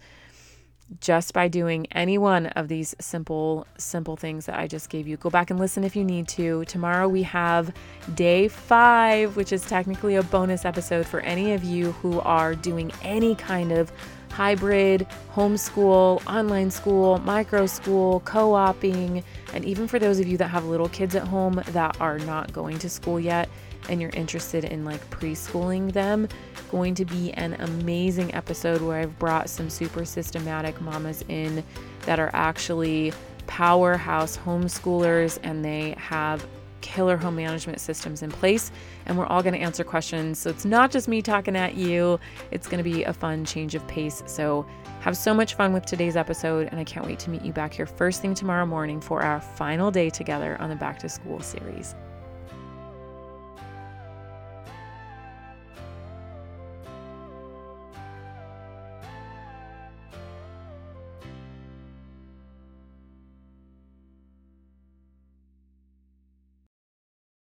just 0.99 1.33
by 1.33 1.47
doing 1.47 1.87
any 1.91 2.17
one 2.17 2.47
of 2.47 2.67
these 2.67 2.95
simple 2.99 3.65
simple 3.77 4.15
things 4.15 4.45
that 4.45 4.57
I 4.57 4.67
just 4.67 4.89
gave 4.89 5.07
you. 5.07 5.17
Go 5.17 5.29
back 5.29 5.49
and 5.49 5.59
listen 5.59 5.83
if 5.83 5.95
you 5.95 6.03
need 6.03 6.27
to. 6.29 6.63
Tomorrow 6.65 7.07
we 7.07 7.23
have 7.23 7.73
day 8.13 8.47
5, 8.47 9.35
which 9.35 9.51
is 9.51 9.65
technically 9.65 10.15
a 10.15 10.23
bonus 10.23 10.63
episode 10.63 11.05
for 11.05 11.21
any 11.21 11.53
of 11.53 11.63
you 11.63 11.91
who 11.93 12.19
are 12.21 12.55
doing 12.55 12.91
any 13.01 13.35
kind 13.35 13.71
of 13.71 13.91
hybrid, 14.29 15.07
homeschool, 15.33 16.25
online 16.27 16.69
school, 16.69 17.19
micro 17.19 17.65
school, 17.65 18.19
co-oping, 18.21 19.23
and 19.53 19.63
even 19.63 19.87
for 19.87 19.97
those 19.97 20.19
of 20.19 20.27
you 20.27 20.37
that 20.37 20.49
have 20.49 20.65
little 20.65 20.89
kids 20.89 21.15
at 21.15 21.25
home 21.25 21.61
that 21.67 21.99
are 22.01 22.19
not 22.19 22.51
going 22.51 22.77
to 22.79 22.89
school 22.89 23.19
yet 23.19 23.49
and 23.89 24.01
you're 24.01 24.11
interested 24.11 24.65
in 24.65 24.85
like 24.85 25.07
preschooling 25.09 25.91
them, 25.91 26.27
going 26.71 26.95
to 26.95 27.05
be 27.05 27.31
an 27.33 27.53
amazing 27.53 28.33
episode 28.33 28.81
where 28.81 28.99
I've 28.99 29.17
brought 29.19 29.49
some 29.49 29.69
super 29.69 30.05
systematic 30.05 30.79
mamas 30.81 31.23
in 31.27 31.63
that 32.05 32.19
are 32.19 32.31
actually 32.33 33.13
powerhouse 33.47 34.37
homeschoolers 34.37 35.39
and 35.43 35.63
they 35.63 35.95
have 35.97 36.45
killer 36.81 37.17
home 37.17 37.35
management 37.35 37.79
systems 37.79 38.21
in 38.21 38.29
place. 38.29 38.71
And 39.07 39.17
we're 39.17 39.25
all 39.25 39.41
going 39.41 39.55
to 39.55 39.59
answer 39.59 39.83
questions. 39.83 40.37
So 40.37 40.49
it's 40.51 40.65
not 40.65 40.91
just 40.91 41.07
me 41.07 41.21
talking 41.21 41.55
at 41.55 41.73
you, 41.75 42.19
it's 42.51 42.67
going 42.67 42.83
to 42.83 42.89
be 42.89 43.03
a 43.03 43.13
fun 43.13 43.43
change 43.43 43.73
of 43.73 43.85
pace. 43.87 44.21
So 44.27 44.65
have 44.99 45.17
so 45.17 45.33
much 45.33 45.55
fun 45.55 45.73
with 45.73 45.85
today's 45.85 46.15
episode. 46.15 46.67
And 46.69 46.79
I 46.79 46.83
can't 46.83 47.05
wait 47.05 47.19
to 47.19 47.29
meet 47.31 47.43
you 47.43 47.53
back 47.53 47.73
here 47.73 47.87
first 47.87 48.21
thing 48.21 48.35
tomorrow 48.35 48.65
morning 48.65 49.01
for 49.01 49.21
our 49.21 49.41
final 49.41 49.89
day 49.89 50.09
together 50.09 50.57
on 50.59 50.69
the 50.69 50.75
Back 50.75 50.99
to 50.99 51.09
School 51.09 51.39
series. 51.41 51.95